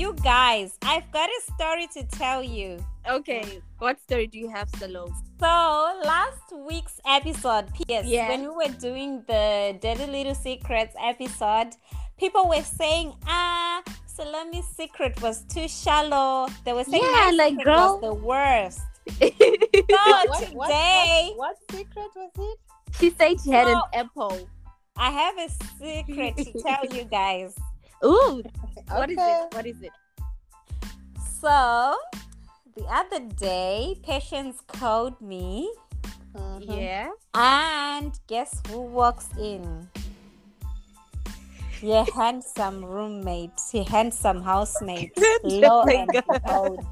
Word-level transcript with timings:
you 0.00 0.14
guys, 0.24 0.78
I've 0.82 1.10
got 1.12 1.28
a 1.28 1.52
story 1.52 1.86
to 1.94 2.04
tell 2.04 2.42
you. 2.42 2.78
Okay, 3.08 3.60
what 3.78 4.00
story 4.00 4.26
do 4.26 4.38
you 4.38 4.48
have, 4.48 4.68
Salome? 4.78 5.12
So 5.38 5.46
last 6.04 6.40
week's 6.66 6.98
episode, 7.06 7.66
PS, 7.74 8.04
Yeah. 8.06 8.28
when 8.28 8.42
we 8.42 8.48
were 8.48 8.72
doing 8.78 9.22
the 9.28 9.76
Dirty 9.82 10.06
Little 10.06 10.34
Secrets 10.34 10.94
episode, 10.98 11.70
people 12.18 12.48
were 12.48 12.62
saying, 12.62 13.12
ah, 13.26 13.82
Salome's 14.06 14.66
secret 14.74 15.20
was 15.20 15.42
too 15.52 15.68
shallow. 15.68 16.48
They 16.64 16.72
were 16.72 16.84
saying 16.84 17.02
Yeah, 17.04 17.30
like, 17.34 17.50
secret 17.58 17.64
girl. 17.64 18.00
was 18.00 18.00
the 18.08 18.14
worst. 18.14 18.80
So 19.20 20.06
What, 20.28 20.38
today, 20.38 21.32
what, 21.36 21.36
what, 21.36 21.36
what 21.36 21.56
secret 21.72 22.08
was 22.16 22.30
it? 22.38 22.58
she 22.98 23.10
said 23.10 23.40
she 23.44 23.50
had 23.50 23.68
an 23.68 23.80
apple. 23.92 24.48
I 24.96 25.10
have 25.10 25.36
a 25.38 25.48
secret 25.78 26.36
to 26.38 26.52
tell 26.62 26.84
you 26.96 27.04
guys. 27.20 27.54
Ooh, 28.04 28.42
what 28.88 29.10
is 29.10 29.18
Okay. 29.18 29.32
it? 29.32 29.54
What 29.54 29.66
is 29.66 29.80
it? 29.82 29.92
So 31.40 31.96
the 32.76 32.84
other 32.88 33.20
day, 33.36 33.96
Patience 34.02 34.60
called 34.66 35.20
me, 35.20 35.72
Mhm. 36.34 36.64
Yeah. 36.68 37.10
and 37.34 38.12
guess 38.26 38.60
who 38.68 38.80
walks 38.82 39.28
in? 39.38 39.88
Your 41.82 42.04
handsome 42.14 42.84
roommate, 42.84 43.56
your 43.72 43.84
handsome 43.88 44.42
housemate, 44.42 45.16
low 45.44 45.82
and 45.88 46.12
proud. 46.44 46.84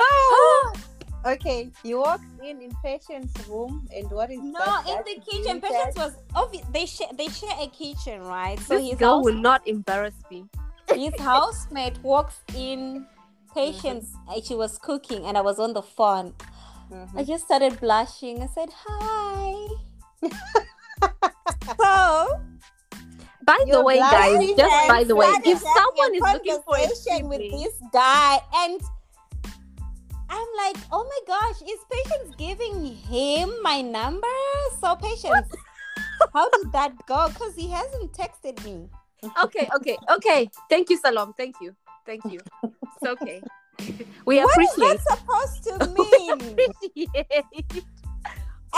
Okay, 1.26 1.70
you 1.82 1.98
walked 1.98 2.24
in 2.40 2.62
in 2.62 2.70
Patience's 2.84 3.48
room, 3.48 3.88
and 3.92 4.08
what 4.12 4.30
is 4.30 4.38
No, 4.40 4.60
that? 4.60 4.84
in 4.86 4.94
That 4.94 5.04
the 5.06 5.20
kitchen, 5.20 5.56
inside? 5.56 5.72
Patience 5.72 5.96
was 5.96 6.12
obvious. 6.34 6.64
They 6.72 6.86
share 6.86 7.08
they 7.18 7.26
share 7.28 7.56
a 7.58 7.66
kitchen, 7.66 8.22
right? 8.22 8.58
So 8.60 8.78
this 8.78 8.90
his 8.90 8.98
girl 8.98 9.16
house, 9.16 9.24
will 9.24 9.34
not 9.34 9.66
embarrass 9.66 10.14
me. 10.30 10.46
his 10.94 11.18
housemate 11.18 11.98
walks 12.02 12.40
in. 12.54 13.06
Patience, 13.54 14.12
and 14.28 14.44
she 14.44 14.54
was 14.54 14.76
cooking, 14.76 15.24
and 15.24 15.38
I 15.38 15.40
was 15.40 15.58
on 15.58 15.72
the 15.72 15.80
phone. 15.80 16.34
Mhm. 16.92 17.08
I 17.16 17.24
just 17.24 17.46
started 17.46 17.80
blushing. 17.80 18.42
I 18.42 18.48
said, 18.52 18.68
Hi. 18.84 19.66
so, 21.80 22.36
By 23.42 23.56
the 23.64 23.80
You're 23.80 23.84
way, 23.84 23.96
guys, 23.96 24.36
just 24.60 24.88
by 24.88 25.04
the 25.04 25.16
way, 25.16 25.24
if 25.46 25.58
someone 25.62 26.12
is 26.14 26.20
having 26.20 26.20
a 26.20 26.32
looking 26.36 26.60
for 26.68 26.76
a 26.76 26.84
conversation 26.84 27.28
with 27.32 27.48
this 27.48 27.72
guy, 27.94 28.40
and 28.60 28.76
I'm 30.28 30.48
like, 30.58 30.76
Oh 30.92 31.04
my 31.04 31.20
gosh, 31.26 31.62
is 31.62 31.80
Patience 31.90 32.34
giving 32.36 32.94
him 32.94 33.50
my 33.62 33.80
number? 33.82 34.26
So, 34.80 34.96
Patience, 34.96 35.48
how 36.34 36.48
did 36.50 36.72
that 36.72 36.92
go? 37.06 37.28
Because 37.28 37.54
he 37.54 37.68
hasn't 37.70 38.12
texted 38.12 38.62
me. 38.64 38.88
okay, 39.42 39.68
okay, 39.76 39.96
okay. 40.10 40.48
Thank 40.68 40.90
you, 40.90 41.00
Salom. 41.00 41.36
Thank 41.36 41.56
you, 41.60 41.74
thank 42.04 42.24
you. 42.24 42.40
It's 42.62 43.06
okay. 43.06 43.42
We 44.24 44.40
appreciate. 44.40 44.78
What 44.78 44.96
is 44.96 45.04
that 45.04 45.18
supposed 45.18 45.62
to 45.64 45.72
we 45.96 46.34
mean? 46.34 46.40
appreciate. 46.52 47.84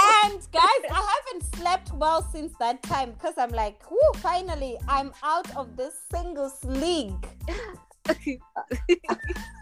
And 0.01 0.41
guys, 0.53 0.83
I 0.93 1.17
haven't 1.17 1.57
slept 1.57 1.93
well 1.95 2.23
since 2.23 2.53
that 2.61 2.83
time 2.85 3.13
because 3.13 3.35
I'm 3.37 3.51
like, 3.51 3.91
whoo, 3.91 3.99
finally, 4.17 4.77
I'm 4.87 5.13
out 5.25 5.51
of 5.57 5.77
this 5.77 5.95
singles 6.11 6.63
league. 6.65 7.27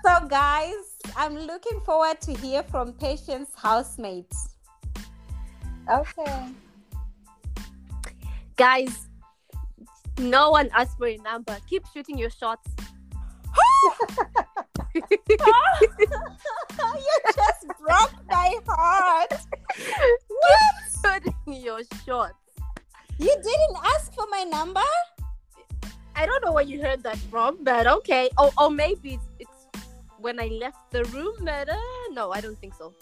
So, 0.06 0.28
guys, 0.28 0.74
I'm 1.16 1.36
looking 1.36 1.80
forward 1.80 2.20
to 2.20 2.32
hear 2.34 2.62
from 2.62 2.92
Patience 2.92 3.50
housemates. 3.56 4.50
Okay. 5.90 6.52
guys, 8.56 9.08
no 10.18 10.50
one 10.50 10.70
asked 10.72 10.96
for 10.96 11.08
a 11.08 11.16
number. 11.16 11.58
Keep 11.68 11.86
shooting 11.92 12.16
your 12.16 12.30
shots. 12.30 12.70
you 14.94 15.02
just 17.34 17.66
broke 17.80 18.14
my 18.30 18.54
heart. 18.68 19.32
Keep 19.76 19.96
shooting 21.02 21.64
your 21.64 21.80
shots. 22.06 22.34
You 23.18 23.34
didn't 23.42 23.76
ask 23.84 24.14
for 24.14 24.26
my 24.30 24.44
number? 24.44 24.86
I 26.16 26.24
don't 26.26 26.42
know 26.44 26.52
where 26.52 26.64
you 26.64 26.80
heard 26.82 27.02
that 27.02 27.18
from, 27.30 27.58
but 27.62 27.86
okay. 27.86 28.30
Or, 28.38 28.50
or 28.58 28.70
maybe 28.70 29.14
it's, 29.14 29.28
it's 29.38 29.66
when 30.18 30.40
I 30.40 30.46
left 30.48 30.90
the 30.90 31.04
room, 31.04 31.34
but 31.42 31.68
uh, 31.68 31.76
no, 32.12 32.32
I 32.32 32.40
don't 32.40 32.58
think 32.58 32.74
so. 32.74 32.94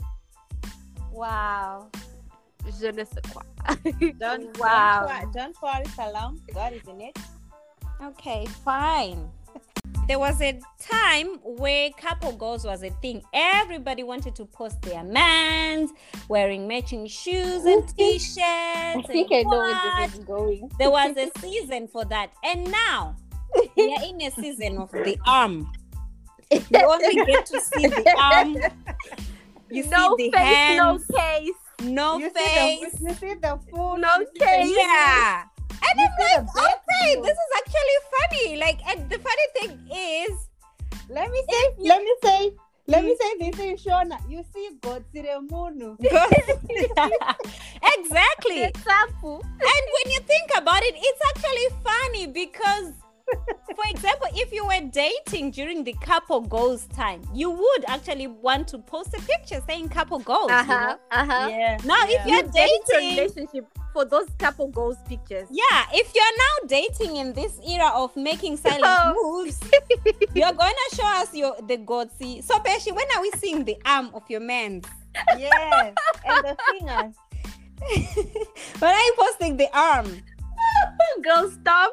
Wow. 1.12 1.88
Je 2.80 2.90
ne 2.90 3.04
sais 3.04 3.20
quoi. 3.32 3.42
Don't, 4.18 4.58
Wow. 4.58 5.06
don't, 5.06 5.32
don't 5.32 5.62
worry, 5.62 5.84
Salam. 5.94 6.40
God 6.52 6.72
is 6.72 6.82
in 6.88 7.00
it. 7.00 7.16
Okay, 8.02 8.46
fine. 8.64 9.30
There 10.06 10.18
was 10.18 10.38
a 10.42 10.60
time 10.78 11.38
where 11.42 11.88
couple 11.92 12.32
goals 12.32 12.66
was 12.66 12.82
a 12.82 12.90
thing. 12.90 13.22
Everybody 13.32 14.02
wanted 14.02 14.34
to 14.34 14.44
post 14.44 14.82
their 14.82 15.02
mans 15.02 15.92
wearing 16.28 16.68
matching 16.68 17.06
shoes 17.06 17.64
and 17.64 17.88
t-shirts. 17.96 18.36
I 18.38 19.02
think 19.06 19.32
I 19.32 19.42
know 19.44 19.58
where 19.58 20.06
this 20.06 20.18
is 20.18 20.24
going. 20.26 20.70
There 20.78 20.90
was 20.90 21.16
a 21.16 21.30
season 21.40 21.88
for 21.88 22.04
that, 22.04 22.32
and 22.44 22.70
now 22.70 23.16
we 23.76 23.94
are 23.94 24.04
in 24.04 24.20
a 24.20 24.30
season 24.32 24.76
of 24.76 24.90
the 24.92 25.16
arm. 25.26 25.72
You 26.50 26.60
only 26.72 27.14
get 27.24 27.46
to 27.46 27.60
see 27.62 27.86
the 27.86 28.14
arm. 28.20 28.56
You 29.70 29.88
no 29.88 30.16
see 30.18 30.30
the 30.30 30.36
face, 30.36 30.44
hands, 30.44 31.04
no 31.08 31.16
case. 31.18 31.50
no 31.82 32.18
you 32.18 32.30
face. 32.30 32.92
See 32.92 33.04
the, 33.04 33.10
you 33.10 33.14
see 33.14 33.34
the 33.34 33.58
full. 33.70 33.96
No 33.96 34.18
case. 34.38 34.70
Yeah. 34.76 35.44
And 35.86 36.00
You 36.00 36.06
I'm 36.36 36.44
like, 36.46 36.54
back 36.54 36.83
okay, 37.02 37.20
this 37.20 37.32
is 37.32 37.50
actually 37.56 37.98
funny. 38.14 38.56
Like, 38.58 38.78
and 38.88 39.08
the 39.10 39.18
funny 39.18 39.46
thing 39.54 39.72
is, 39.94 40.48
Let 41.08 41.30
me 41.30 41.42
say, 41.50 41.64
let 41.78 42.02
me 42.02 42.14
say, 42.22 42.52
let 42.86 43.04
me 43.04 43.16
say 43.20 43.30
this 43.38 43.60
in 43.60 43.76
Shona. 43.76 44.18
You 44.28 44.44
see 44.54 44.70
Godzilla 44.80 45.40
Munu. 45.50 45.96
exactly. 47.96 48.62
Example. 48.64 49.40
And 49.44 49.84
when 49.94 50.12
you 50.12 50.20
think 50.20 50.50
about 50.56 50.82
it, 50.82 50.94
it's 50.96 51.20
actually 51.30 51.68
funny 51.82 52.26
because, 52.26 52.92
for 53.74 53.84
example, 53.90 54.28
if 54.34 54.52
you 54.52 54.66
were 54.66 54.80
dating 54.90 55.50
during 55.52 55.84
the 55.84 55.94
couple 55.94 56.40
goals 56.42 56.86
time, 56.88 57.22
you 57.32 57.50
would 57.50 57.84
actually 57.86 58.26
want 58.26 58.68
to 58.68 58.78
post 58.78 59.14
a 59.14 59.20
picture 59.22 59.62
saying 59.66 59.88
couple 59.88 60.18
goals. 60.18 60.50
Uh 60.50 60.64
huh. 60.64 60.80
know? 60.86 60.98
Uh 61.10 61.24
huh. 61.24 61.48
Yeah. 61.50 61.78
Now, 61.84 61.96
if 62.04 62.26
you're 62.26 62.44
You 62.44 62.52
get 62.52 62.68
into 62.70 62.96
a 62.96 63.00
dating, 63.00 63.16
relationship 63.16 63.73
for 63.94 64.04
those 64.04 64.28
couple 64.38 64.66
goals 64.68 64.96
pictures. 65.08 65.46
yeah, 65.50 65.86
if 65.92 66.12
you're 66.14 66.36
now 66.44 66.68
dating 66.68 67.16
in 67.16 67.32
this 67.32 67.58
era 67.66 67.90
of 67.94 68.14
making 68.16 68.56
silent 68.58 68.82
Oh. 68.84 69.14
moves, 69.22 69.58
you're 70.34 70.52
gonna 70.52 70.88
show 70.94 71.06
us 71.22 71.32
your 71.32 71.54
the 71.66 71.76
godsy. 71.78 72.42
So, 72.42 72.58
Beshi, 72.58 72.90
when 72.92 73.06
are 73.16 73.22
we 73.22 73.30
seeing 73.38 73.64
the 73.64 73.76
arm 73.86 74.10
of 74.12 74.22
your 74.28 74.40
man? 74.40 74.82
Yes. 75.38 75.94
and 76.26 76.44
the 76.44 76.56
fingers. 76.72 77.14
when 78.80 78.92
are 78.94 79.00
you 79.00 79.14
posting 79.16 79.56
the 79.56 79.68
arm? 79.72 80.10
Girl, 81.22 81.48
stop. 81.50 81.92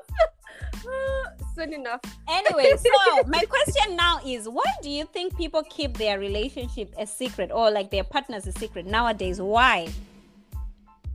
Soon 1.56 1.73
enough. 1.73 2.01
Anyway, 2.28 2.72
so 2.78 3.23
my 3.28 3.44
question 3.45 3.95
now 3.95 4.19
is 4.25 4.50
why 4.50 4.66
do 4.81 4.90
you 4.90 5.06
think 5.06 5.38
people 5.38 5.61
keep 5.69 5.97
their 5.97 6.17
relationship 6.17 6.91
a 6.97 7.06
secret 7.06 7.51
or 7.53 7.69
like 7.69 7.91
their 7.91 8.03
partners 8.03 8.47
a 8.47 8.51
secret 8.53 8.88
nowadays? 8.88 9.40
Why? 9.40 9.90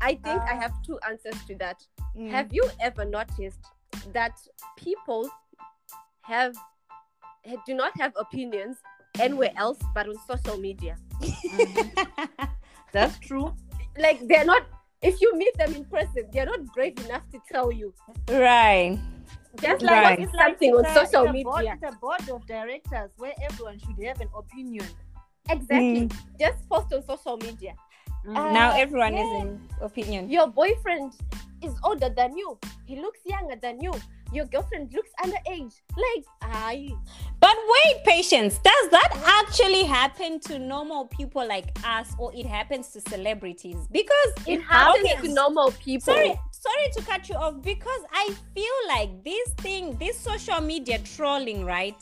I 0.01 0.15
think 0.15 0.41
I 0.43 0.57
Uh, 0.57 0.61
have 0.61 0.73
two 0.83 0.99
answers 1.09 1.37
to 1.47 1.55
that. 1.57 1.83
Mm. 2.17 2.31
Have 2.31 2.53
you 2.53 2.69
ever 2.81 3.05
noticed 3.05 3.61
that 4.13 4.33
people 4.77 5.29
have 6.23 6.55
do 7.65 7.75
not 7.75 7.93
have 8.01 8.13
opinions 8.17 8.77
anywhere 9.21 9.53
else 9.57 9.79
but 9.95 10.09
on 10.09 10.17
social 10.27 10.59
media? 10.59 10.97
That's 12.93 13.19
true. 13.21 13.55
Like 13.99 14.27
they're 14.27 14.45
not. 14.45 14.63
If 15.03 15.21
you 15.21 15.37
meet 15.37 15.57
them 15.59 15.75
in 15.75 15.85
person, 15.85 16.25
they're 16.33 16.47
not 16.47 16.65
brave 16.75 16.99
enough 17.05 17.29
to 17.31 17.39
tell 17.51 17.71
you. 17.71 17.93
right. 18.29 18.99
Just 19.61 19.83
like 19.83 20.05
Right. 20.05 20.19
it's 20.21 20.33
something 20.33 20.75
on 20.75 20.85
It's 20.85 20.91
a- 20.91 20.95
social 21.07 21.25
it's 21.25 21.41
a 21.41 21.43
board- 21.45 21.57
media. 21.65 21.79
it's 21.81 21.95
a 21.95 21.99
board 21.99 22.29
of 22.29 22.47
directors 22.47 23.11
where 23.17 23.33
everyone 23.43 23.79
should 23.79 23.99
have 24.05 24.21
an 24.21 24.29
opinion. 24.37 24.85
Exactly. 25.49 26.11
Just 26.39 26.69
post 26.69 26.93
on 26.93 27.03
social 27.07 27.37
media. 27.39 27.73
Uh, 28.29 28.53
now 28.53 28.77
everyone 28.77 29.15
yeah. 29.15 29.23
is 29.25 29.43
in 29.43 29.61
opinion. 29.81 30.29
Your 30.31 30.49
boyfriend 30.49 31.13
is 31.63 31.75
older 31.85 32.09
than 32.09 32.37
you. 32.37 32.59
He 32.87 32.97
looks 33.01 33.21
younger 33.25 33.57
than 33.57 33.81
you. 33.81 33.93
Your 34.33 34.45
girlfriend 34.47 34.93
looks 34.93 35.11
underage. 35.23 35.73
Like, 35.97 36.25
I 36.43 36.89
But 37.41 37.57
wait, 37.69 38.05
patience. 38.05 38.59
Does 38.59 38.91
that 38.91 39.45
actually 39.47 39.85
happen 39.85 40.41
to 40.41 40.59
normal 40.59 41.07
people 41.07 41.47
like 41.47 41.77
us 41.87 42.13
or 42.19 42.35
it 42.35 42.45
happens 42.47 42.89
to 42.89 43.01
celebrities? 43.03 43.77
Because 43.91 44.33
it 44.47 44.61
happens 44.63 45.09
Okay. 45.13 45.29
to 45.29 45.33
normal 45.35 45.71
people. 45.73 46.13
sorry 46.13 46.39
sorry 46.51 46.91
to 46.97 47.03
cut 47.03 47.29
you 47.29 47.35
off 47.37 47.63
because 47.63 48.01
i 48.13 48.35
feel 48.55 48.77
like 48.89 49.23
this 49.23 49.51
thing 49.59 49.97
this 49.99 50.19
social 50.19 50.61
media 50.61 50.99
trolling 51.01 51.65
right 51.65 51.95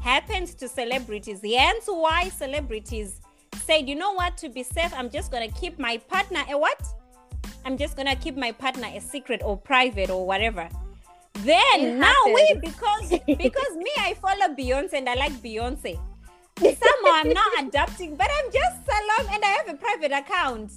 happens 0.00 0.54
to 0.54 0.66
celebrities 0.68 1.40
hence 1.44 1.84
why 1.86 2.28
celebrities 2.30 3.20
said 3.68 3.88
you 3.88 3.96
know 4.02 4.12
what 4.20 4.36
to 4.42 4.48
be 4.48 4.62
safe 4.62 4.92
i'm 4.98 5.10
just 5.10 5.30
gonna 5.32 5.52
keep 5.60 5.78
my 5.78 5.94
partner 6.12 6.42
a 6.50 6.56
what 6.64 6.80
i'm 7.64 7.76
just 7.76 7.96
gonna 7.98 8.16
keep 8.24 8.36
my 8.36 8.52
partner 8.64 8.88
a 8.94 9.00
secret 9.00 9.40
or 9.44 9.56
private 9.72 10.10
or 10.10 10.26
whatever 10.26 10.68
Then 11.44 11.98
now 11.98 12.14
we 12.26 12.54
because 12.60 13.10
because 13.26 13.76
me 13.76 13.90
I 13.98 14.14
follow 14.14 14.54
Beyonce 14.54 14.94
and 14.94 15.08
I 15.08 15.14
like 15.14 15.32
Beyonce. 15.34 15.98
Somehow 16.58 17.12
I'm 17.14 17.32
not 17.32 17.52
adapting, 17.62 18.16
but 18.16 18.28
I'm 18.36 18.50
just 18.52 18.84
Salam 18.84 19.34
and 19.34 19.44
I 19.44 19.48
have 19.48 19.68
a 19.68 19.74
private 19.74 20.12
account. 20.12 20.72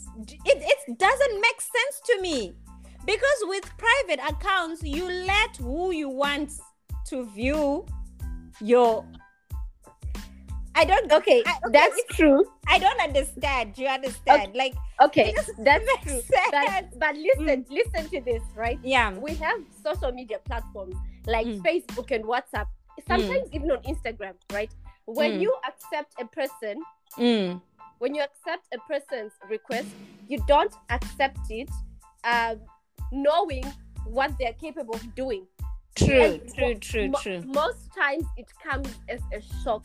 It 0.45 0.61
it 0.61 0.99
doesn't 0.99 1.41
make 1.41 1.61
sense 1.61 2.01
to 2.05 2.21
me 2.21 2.53
because 3.05 3.39
with 3.43 3.65
private 3.77 4.21
accounts 4.29 4.83
you 4.83 5.05
let 5.05 5.57
who 5.57 5.91
you 5.91 6.09
want 6.09 6.51
to 7.07 7.25
view 7.25 7.85
your. 8.61 9.05
I 10.75 10.85
don't 10.85 11.11
Okay, 11.11 11.43
I- 11.45 11.57
okay, 11.65 11.71
that's 11.71 12.01
true. 12.11 12.45
I 12.67 12.79
don't 12.79 12.99
understand. 13.01 13.73
Do 13.75 13.81
you 13.83 13.89
understand? 13.89 14.55
Like 14.55 14.73
Okay, 15.01 15.33
that's 15.57 15.85
true. 16.03 16.21
But, 16.51 16.97
but 16.97 17.15
listen, 17.15 17.65
listen 17.69 18.09
to 18.09 18.21
this, 18.21 18.41
right? 18.55 18.79
yeah. 18.83 19.11
We 19.13 19.35
have 19.35 19.59
social 19.83 20.11
media 20.11 20.39
platforms 20.45 20.95
like 21.27 21.45
Mm. 21.47 21.61
Facebook 21.61 22.11
and 22.15 22.23
WhatsApp, 22.25 22.67
sometimes 23.07 23.49
even 23.51 23.71
on 23.71 23.81
Instagram, 23.83 24.33
right? 24.51 24.71
When 25.05 25.31
Mm. 25.33 25.41
you 25.41 25.53
accept 25.67 26.13
a 26.19 26.25
person, 26.25 26.81
Mm. 27.17 27.61
when 27.99 28.15
you 28.15 28.21
accept 28.23 28.65
a 28.73 28.79
person's 28.87 29.33
request, 29.49 29.89
you 30.27 30.37
don't 30.47 30.73
accept 30.89 31.39
it 31.49 31.69
um, 32.23 32.61
knowing 33.11 33.65
what 34.05 34.31
they're 34.39 34.53
capable 34.53 34.93
of 34.95 35.15
doing. 35.15 35.45
True, 35.95 36.21
And 36.21 36.53
true, 36.55 36.75
true, 36.75 37.07
mo- 37.09 37.19
true. 37.19 37.41
Most 37.45 37.91
times 37.93 38.25
it 38.37 38.47
comes 38.63 38.87
as 39.09 39.19
a 39.33 39.41
shock. 39.63 39.83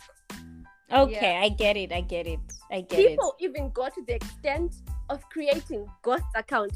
Okay, 0.92 1.36
I 1.36 1.48
get 1.48 1.76
it. 1.76 1.92
I 1.92 2.00
get 2.00 2.26
it. 2.26 2.38
I 2.70 2.80
get 2.82 2.98
it. 2.98 3.08
People 3.10 3.34
even 3.40 3.70
go 3.70 3.88
to 3.88 4.02
the 4.06 4.14
extent 4.14 4.74
of 5.10 5.22
creating 5.30 5.86
ghost 6.02 6.24
account. 6.34 6.72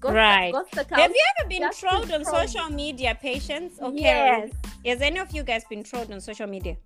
Ghost, 0.00 0.14
Right. 0.14 0.52
Ghost 0.52 0.72
account. 0.76 1.00
Have 1.00 1.10
you 1.10 1.24
ever 1.38 1.48
been 1.48 1.62
just 1.62 1.80
trolled 1.80 2.10
on 2.12 2.22
troll. 2.22 2.46
social 2.46 2.68
media, 2.70 3.16
Patience? 3.20 3.80
Okay. 3.80 4.02
Yes. 4.02 4.50
Has 4.84 5.00
any 5.00 5.18
of 5.18 5.30
you 5.32 5.42
guys 5.42 5.64
been 5.64 5.82
trolled 5.82 6.12
on 6.12 6.20
social 6.20 6.46
media? 6.46 6.76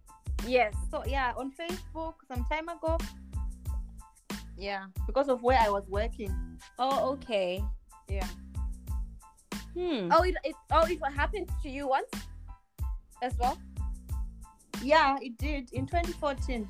Yes. 0.47 0.75
So 0.91 1.03
yeah, 1.07 1.33
on 1.37 1.53
Facebook 1.53 2.15
some 2.29 2.45
time 2.45 2.69
ago. 2.69 2.99
Yeah, 4.56 4.87
because 5.06 5.29
of 5.29 5.43
where 5.43 5.59
I 5.59 5.71
was 5.71 5.85
working. 5.89 6.33
Oh, 6.79 7.13
okay. 7.13 7.65
Yeah. 8.09 8.29
Hmm. 9.75 10.09
Oh, 10.13 10.23
it, 10.23 10.35
it 10.45 10.55
oh 10.73 10.85
it 10.85 10.99
happened 11.15 11.49
to 11.63 11.69
you 11.71 11.89
once 11.89 12.11
as 13.23 13.33
well. 13.39 13.56
Yeah, 14.82 15.19
it 15.21 15.37
did 15.38 15.73
in 15.73 15.87
2014. 15.87 16.69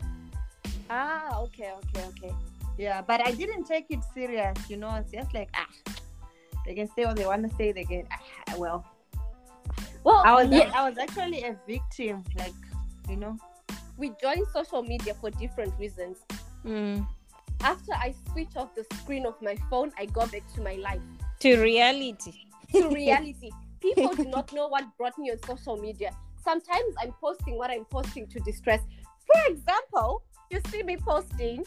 Ah, 0.89 1.39
okay, 1.41 1.73
okay, 1.85 2.05
okay. 2.09 2.35
Yeah, 2.79 3.03
but 3.03 3.27
I 3.27 3.33
didn't 3.33 3.65
take 3.65 3.87
it 3.91 4.01
serious. 4.15 4.57
You 4.69 4.77
know, 4.77 4.95
it's 4.97 5.13
just 5.13 5.33
like 5.35 5.51
ah, 5.55 5.69
they 6.67 6.75
can 6.75 6.89
say 6.89 7.05
what 7.05 7.17
they 7.17 7.27
want 7.27 7.49
to 7.49 7.57
say. 7.57 7.73
They 7.73 7.85
can 7.85 8.07
ah, 8.11 8.55
well. 8.57 8.85
Well, 10.03 10.23
I 10.25 10.33
was 10.43 10.51
yeah, 10.51 10.73
I 10.75 10.89
was 10.89 10.99
actually 10.99 11.43
a 11.45 11.57
victim. 11.67 12.25
Like 12.37 12.55
you 13.09 13.17
know. 13.17 13.37
we 13.97 14.13
join 14.21 14.45
social 14.53 14.83
media 14.83 15.15
for 15.15 15.31
different 15.31 15.75
reasons. 15.79 16.19
Hmm. 16.63 17.03
After 17.61 17.93
I 17.93 18.15
switch 18.33 18.57
off 18.57 18.75
the 18.75 18.85
screen 18.97 19.27
of 19.27 19.41
my 19.43 19.57
phone, 19.69 19.93
I 19.99 20.07
go 20.07 20.27
back 20.27 20.43
to 20.55 20.63
my 20.63 20.77
life, 20.77 21.03
To 21.41 21.61
reality. 21.61 22.33
to 22.73 22.89
reality. 23.01 23.51
People 23.81 24.15
do 24.15 24.25
not 24.25 24.53
know 24.55 24.69
what 24.69 24.85
brought 24.97 25.19
me 25.19 25.31
on 25.31 25.39
social 25.47 25.77
media. 25.77 26.11
Sometimes 26.45 26.95
I'm 27.01 27.13
posting 27.21 27.57
what 27.59 27.71
I'm 27.71 27.85
posting 27.85 28.27
to 28.29 28.41
distress. 28.41 28.81
For 29.27 29.53
example, 29.53 30.23
you 30.51 30.61
see 30.69 30.83
me 30.83 30.97
posting, 30.97 31.65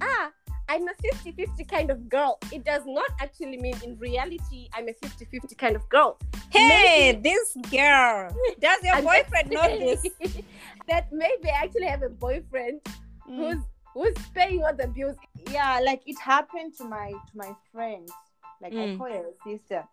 ah, 0.00 0.30
I'm 0.68 0.86
a 0.88 0.94
50 1.00 1.32
50 1.32 1.64
kind 1.64 1.90
of 1.90 2.08
girl. 2.08 2.38
It 2.52 2.64
does 2.64 2.82
not 2.86 3.08
actually 3.20 3.56
mean 3.56 3.76
in 3.84 3.96
reality 3.98 4.68
I'm 4.74 4.88
a 4.88 4.92
50 4.94 5.24
50 5.26 5.54
kind 5.54 5.76
of 5.76 5.88
girl. 5.88 6.18
Hey, 6.50 7.12
this 7.22 7.56
girl. 7.70 8.34
Does 8.58 8.82
your 8.82 9.00
boyfriend 9.02 9.50
know 9.50 9.78
this? 9.78 10.02
that 10.88 11.06
maybe 11.12 11.48
I 11.50 11.64
actually 11.64 11.86
have 11.86 12.02
a 12.02 12.08
boyfriend 12.10 12.80
Hmm. 13.28 13.38
who's 13.42 13.62
who's 13.94 14.14
paying 14.34 14.62
all 14.62 14.74
the 14.74 14.86
bills. 14.88 15.16
Yeah, 15.50 15.80
like 15.84 16.02
it 16.06 16.18
happened 16.20 16.74
to 16.78 16.84
my 16.84 17.10
to 17.10 17.32
my 17.34 17.52
friend. 17.72 18.08
Like 18.60 18.72
I 18.74 18.86
Mm. 18.86 18.98
call 18.98 19.06
her 19.12 19.24
a 19.30 19.34
sister. 19.44 19.84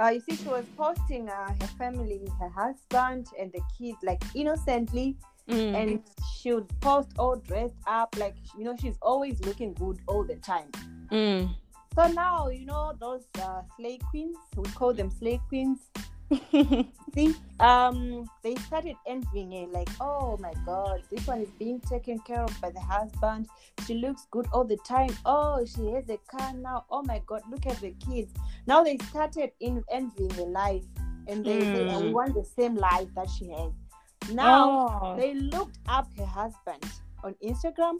Uh, 0.00 0.10
you 0.10 0.20
see, 0.20 0.36
she 0.36 0.48
was 0.48 0.64
posting 0.76 1.28
uh, 1.28 1.48
her 1.60 1.66
family, 1.78 2.20
her 2.38 2.48
husband, 2.50 3.26
and 3.38 3.52
the 3.52 3.60
kids, 3.76 3.98
like 4.02 4.22
innocently, 4.34 5.16
Hmm. 5.48 5.74
and 5.74 6.02
she 6.36 6.52
would 6.52 6.68
post 6.80 7.08
all 7.18 7.36
dressed 7.36 7.80
up, 7.86 8.14
like 8.18 8.34
you 8.58 8.64
know, 8.64 8.76
she's 8.78 8.98
always 9.00 9.40
looking 9.46 9.72
good 9.74 9.98
all 10.06 10.22
the 10.22 10.36
time. 10.36 10.70
Hmm. 11.10 11.46
So 11.94 12.06
now, 12.12 12.48
you 12.48 12.66
know, 12.66 12.92
those 13.00 13.24
uh, 13.42 13.62
slay 13.76 13.98
queens, 14.10 14.36
we 14.56 14.64
call 14.72 14.92
them 14.92 15.10
slay 15.10 15.40
queens. 15.48 15.78
See, 17.14 17.34
um, 17.60 18.28
they 18.42 18.54
started 18.56 18.96
envying 19.06 19.52
her, 19.52 19.66
like, 19.72 19.88
oh 20.00 20.36
my 20.38 20.52
god, 20.66 21.02
this 21.10 21.26
one 21.26 21.40
is 21.40 21.48
being 21.58 21.80
taken 21.80 22.18
care 22.20 22.42
of 22.42 22.60
by 22.60 22.70
the 22.70 22.80
husband. 22.80 23.48
She 23.86 23.94
looks 23.94 24.26
good 24.30 24.46
all 24.52 24.64
the 24.64 24.76
time. 24.86 25.10
Oh, 25.24 25.64
she 25.64 25.86
has 25.92 26.08
a 26.10 26.18
car 26.30 26.52
now. 26.52 26.84
Oh 26.90 27.02
my 27.02 27.22
god, 27.26 27.42
look 27.50 27.66
at 27.66 27.80
the 27.80 27.92
kids. 28.06 28.32
Now 28.66 28.84
they 28.84 28.98
started 29.10 29.52
in 29.60 29.82
envying 29.90 30.30
her 30.30 30.44
life, 30.44 30.84
and 31.28 31.44
they 31.44 31.60
say, 31.60 31.86
"Oh, 31.88 32.00
we 32.00 32.08
Mm. 32.08 32.12
want 32.12 32.34
the 32.34 32.44
same 32.44 32.74
life 32.76 33.08
that 33.14 33.28
she 33.30 33.48
has. 33.50 33.72
Now 34.32 34.88
oh. 35.02 35.16
they 35.16 35.34
looked 35.34 35.78
up 35.88 36.06
her 36.18 36.26
husband 36.26 36.84
on 37.24 37.34
Instagram. 37.42 37.98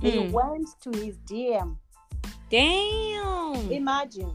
They 0.00 0.16
Mm. 0.16 0.30
went 0.32 0.68
to 0.82 0.90
his 0.90 1.16
DM. 1.26 1.76
Damn. 2.50 3.70
Imagine. 3.70 4.32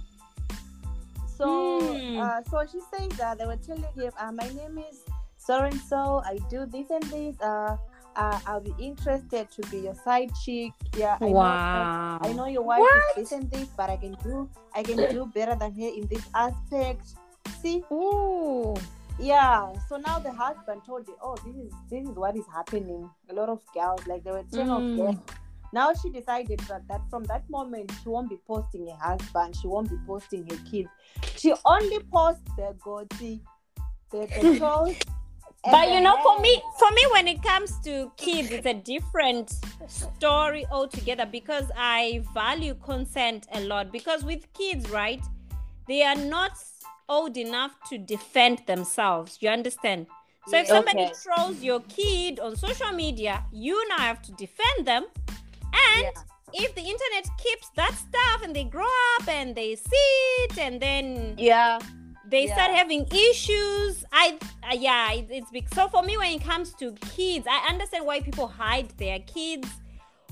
So, 1.44 1.98
Hmm. 2.00 2.18
uh, 2.20 2.42
so 2.50 2.64
she 2.72 2.80
says 2.80 3.10
that 3.20 3.38
they 3.38 3.46
were 3.46 3.58
telling 3.58 3.84
him, 3.96 4.12
uh, 4.18 4.32
"My 4.32 4.48
name 4.56 4.78
is 4.80 5.04
so 5.38 5.64
and 5.64 5.76
so. 5.92 6.22
I 6.26 6.40
do 6.50 6.66
this 6.66 6.90
and 6.90 7.04
this. 7.12 7.36
Uh, 7.42 7.76
uh, 8.16 8.40
I'll 8.46 8.62
be 8.62 8.74
interested 8.80 9.50
to 9.52 9.62
be 9.70 9.80
your 9.80 9.96
side 9.96 10.32
chick. 10.46 10.72
Yeah, 10.96 11.18
I 11.20 11.26
know, 11.26 11.34
Wow. 11.34 12.20
I 12.22 12.32
know 12.32 12.46
your 12.46 12.62
wife 12.64 12.80
What? 12.80 12.96
is 12.96 13.16
this 13.16 13.32
and 13.34 13.50
this, 13.52 13.68
but 13.76 13.90
I 13.90 13.98
can 13.98 14.16
do, 14.24 14.48
I 14.74 14.84
can 14.84 15.04
do 15.12 15.26
better 15.26 15.56
than 15.56 15.74
her 15.74 15.90
in 16.00 16.08
this 16.08 16.24
aspect. 16.34 17.04
See, 17.62 17.84
Ooh. 17.92 18.76
yeah. 19.20 19.74
So 19.90 19.98
now 19.98 20.20
the 20.20 20.32
husband 20.32 20.82
told 20.86 21.08
her, 21.08 21.18
"Oh, 21.22 21.36
this 21.44 21.56
is 21.56 21.74
this 21.90 22.08
is 22.08 22.16
what 22.16 22.36
is 22.38 22.46
happening. 22.48 23.10
A 23.30 23.34
lot 23.34 23.50
of 23.50 23.60
girls, 23.74 24.06
like 24.08 24.24
there 24.24 24.34
were 24.34 24.48
ten 24.52 24.68
Mm. 24.68 24.78
of 24.78 24.86
them." 24.96 25.20
Now 25.74 25.92
she 25.96 26.12
decided 26.12 26.60
that, 26.70 26.88
that 26.88 27.02
from 27.10 27.24
that 27.26 27.50
moment 27.50 27.92
she 28.04 28.10
won't 28.10 28.30
be 28.30 28.38
posting 28.48 28.88
her 28.88 28.96
husband, 28.96 29.56
she 29.56 29.68
won't 29.68 29.90
be 29.90 29.98
posting 30.06 30.48
her 30.50 30.58
kids. 30.70 30.88
She 31.36 31.52
only 31.66 32.00
posts 32.12 32.44
the 32.56 32.76
goatee, 32.80 33.42
the, 34.12 34.28
the 34.28 34.56
trolls. 34.58 34.96
But 35.72 35.92
you 35.92 36.00
know, 36.00 36.16
for 36.22 36.40
me, 36.42 36.62
for 36.78 36.92
me, 36.92 37.02
when 37.14 37.28
it 37.28 37.42
comes 37.42 37.80
to 37.86 38.12
kids, 38.18 38.52
it's 38.52 38.68
a 38.68 38.74
different 38.74 39.54
story 39.88 40.66
altogether 40.72 41.26
because 41.26 41.72
I 41.76 42.24
value 42.34 42.76
consent 42.76 43.48
a 43.52 43.62
lot. 43.62 43.92
Because 43.92 44.24
with 44.24 44.52
kids, 44.54 44.90
right, 44.90 45.24
they 45.88 46.04
are 46.04 46.16
not 46.16 46.52
old 47.10 47.36
enough 47.38 47.72
to 47.90 47.98
defend 47.98 48.62
themselves. 48.68 49.38
You 49.42 49.50
understand? 49.50 50.08
So 50.46 50.58
if 50.58 50.68
somebody 50.68 51.06
Okay. 51.06 51.14
trolls 51.24 51.64
your 51.64 51.80
kid 51.82 52.40
on 52.40 52.56
social 52.58 52.92
media, 52.92 53.44
you 53.52 53.88
now 53.90 54.00
have 54.00 54.22
to 54.24 54.32
defend 54.34 54.86
them. 54.86 55.06
And 55.74 56.04
Yeah. 56.04 56.64
if 56.66 56.76
the 56.76 56.82
internet 56.82 57.26
keeps 57.44 57.70
that 57.76 57.94
stuff 57.96 58.44
and 58.44 58.56
they 58.56 58.64
grow 58.66 58.94
up 59.20 59.28
and 59.28 59.56
they 59.56 59.76
see 59.76 60.12
it 60.46 60.58
and 60.60 60.80
then 60.82 61.36
Yeah. 61.38 61.80
they 62.30 62.48
start 62.48 62.72
having 62.72 63.06
issues 63.12 64.06
i 64.12 64.38
uh, 64.70 64.74
yeah 64.88 65.12
it, 65.12 65.28
it's 65.30 65.52
big 65.52 65.68
so 65.74 65.88
for 65.90 66.02
me 66.04 66.18
when 66.18 66.32
it 66.38 66.44
comes 66.44 66.74
to 66.76 66.94
kids 67.16 67.46
i 67.50 67.60
understand 67.72 68.06
why 68.06 68.22
people 68.22 68.48
hide 68.48 68.90
their 68.98 69.20
kids 69.20 69.68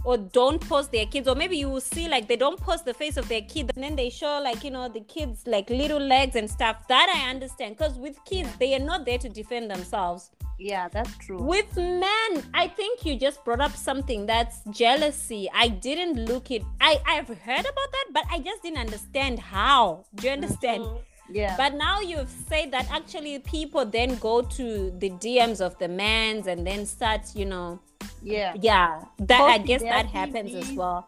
or 0.05 0.17
don't 0.17 0.61
post 0.69 0.91
their 0.91 1.05
kids 1.05 1.27
or 1.27 1.35
maybe 1.35 1.57
you 1.57 1.69
will 1.69 1.81
see 1.81 2.07
like 2.07 2.27
they 2.27 2.37
don't 2.37 2.59
post 2.59 2.85
the 2.85 2.93
face 2.93 3.17
of 3.17 3.27
their 3.27 3.41
kid 3.41 3.71
and 3.75 3.83
then 3.83 3.95
they 3.95 4.09
show 4.09 4.39
like 4.41 4.63
you 4.63 4.71
know 4.71 4.87
the 4.87 5.01
kids 5.01 5.43
like 5.45 5.69
little 5.69 5.99
legs 5.99 6.35
and 6.35 6.49
stuff 6.49 6.87
that 6.87 7.07
i 7.17 7.29
understand 7.29 7.75
because 7.77 7.97
with 7.99 8.17
kids 8.25 8.49
they 8.57 8.73
are 8.73 8.79
not 8.91 9.05
there 9.05 9.17
to 9.19 9.29
defend 9.29 9.69
themselves 9.69 10.31
Yeah, 10.61 10.89
that's 10.89 11.17
true. 11.17 11.41
with 11.41 11.75
men 11.75 12.29
i 12.53 12.67
think 12.67 13.03
you 13.05 13.17
just 13.17 13.43
brought 13.43 13.61
up 13.61 13.75
something 13.75 14.27
that's 14.27 14.61
jealousy 14.69 15.49
i 15.55 15.67
didn't 15.67 16.25
look 16.29 16.51
it 16.51 16.61
i 16.79 17.01
i've 17.07 17.27
heard 17.27 17.65
about 17.73 17.89
that 17.95 18.07
but 18.13 18.23
i 18.29 18.37
just 18.37 18.61
didn't 18.61 18.77
understand 18.77 19.39
how 19.39 20.05
do 20.15 20.27
you 20.27 20.33
understand 20.33 20.85
Yeah. 21.31 21.55
but 21.57 21.73
now 21.73 21.99
you've 22.01 22.29
said 22.49 22.71
that 22.71 22.85
actually 22.91 23.39
people 23.39 23.85
then 23.85 24.17
go 24.17 24.41
to 24.41 24.91
the 24.99 25.09
DMs 25.11 25.61
of 25.61 25.77
the 25.79 25.87
mans 25.87 26.47
and 26.47 26.67
then 26.67 26.85
start, 26.85 27.21
you 27.33 27.45
know, 27.45 27.79
yeah. 28.21 28.53
yeah, 28.59 29.01
that 29.19 29.39
I 29.41 29.57
guess 29.57 29.81
that 29.81 30.07
happens 30.07 30.53
as 30.53 30.69
well. 30.73 31.07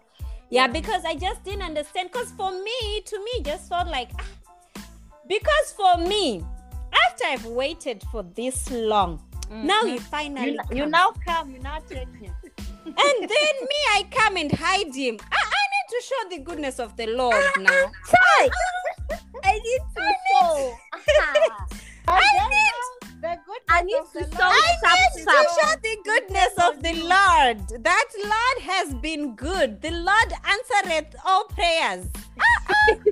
Yeah, 0.50 0.68
because 0.68 1.04
I 1.04 1.16
just 1.16 1.44
didn't 1.44 1.64
understand. 1.64 2.10
Because 2.12 2.32
for 2.40 2.52
me, 2.52 3.02
to 3.04 3.16
me, 3.20 3.44
just 3.44 3.68
felt 3.68 3.90
like, 3.90 4.12
ah, 4.18 4.30
because 5.28 5.68
for 5.76 5.98
me, 5.98 6.44
after 7.08 7.26
I've 7.26 7.46
waited 7.46 8.04
for 8.12 8.24
this 8.24 8.72
long, 8.72 9.20
Mm. 9.52 9.64
Now 9.64 9.82
mm. 9.84 9.94
you 9.94 10.00
finally 10.00 10.52
you, 10.72 10.78
you 10.78 10.86
now 10.86 11.12
come, 11.26 11.52
you 11.52 11.60
now 11.60 11.80
take 11.90 12.08
him. 12.16 12.34
and 12.86 12.96
then 12.96 13.56
me, 13.62 13.80
I 13.92 14.08
come 14.12 14.38
and 14.38 14.52
hide 14.52 14.94
him. 14.94 15.18
I, 15.32 15.38
I 15.38 15.64
need 15.74 15.88
to 15.90 16.02
show 16.02 16.30
the 16.30 16.40
goodness 16.44 16.80
of 16.80 16.96
the 16.98 17.08
Lord 17.08 17.36
ah, 17.36 17.60
now. 17.60 17.92
Ah, 18.16 18.50
ah. 18.50 19.20
I 19.44 19.54
need 19.54 19.82
to 19.96 20.14
show. 20.32 20.76
I 22.08 22.22
need 22.50 22.74
the 23.22 23.38
goodness 23.46 24.16
of 24.16 24.30
the 24.30 24.38
Lord. 24.38 24.54
I 24.86 25.02
need 25.16 25.26
to 25.26 25.48
show 25.58 25.74
the 25.82 25.98
goodness 26.04 26.54
of 26.62 26.84
the 26.84 26.94
Lord. 27.04 27.84
That 27.84 28.10
Lord 28.24 28.72
has 28.72 28.94
been 28.96 29.36
good. 29.36 29.82
The 29.82 29.92
Lord 29.92 30.34
answereth 30.46 31.16
all 31.26 31.46
prayers. 31.46 32.08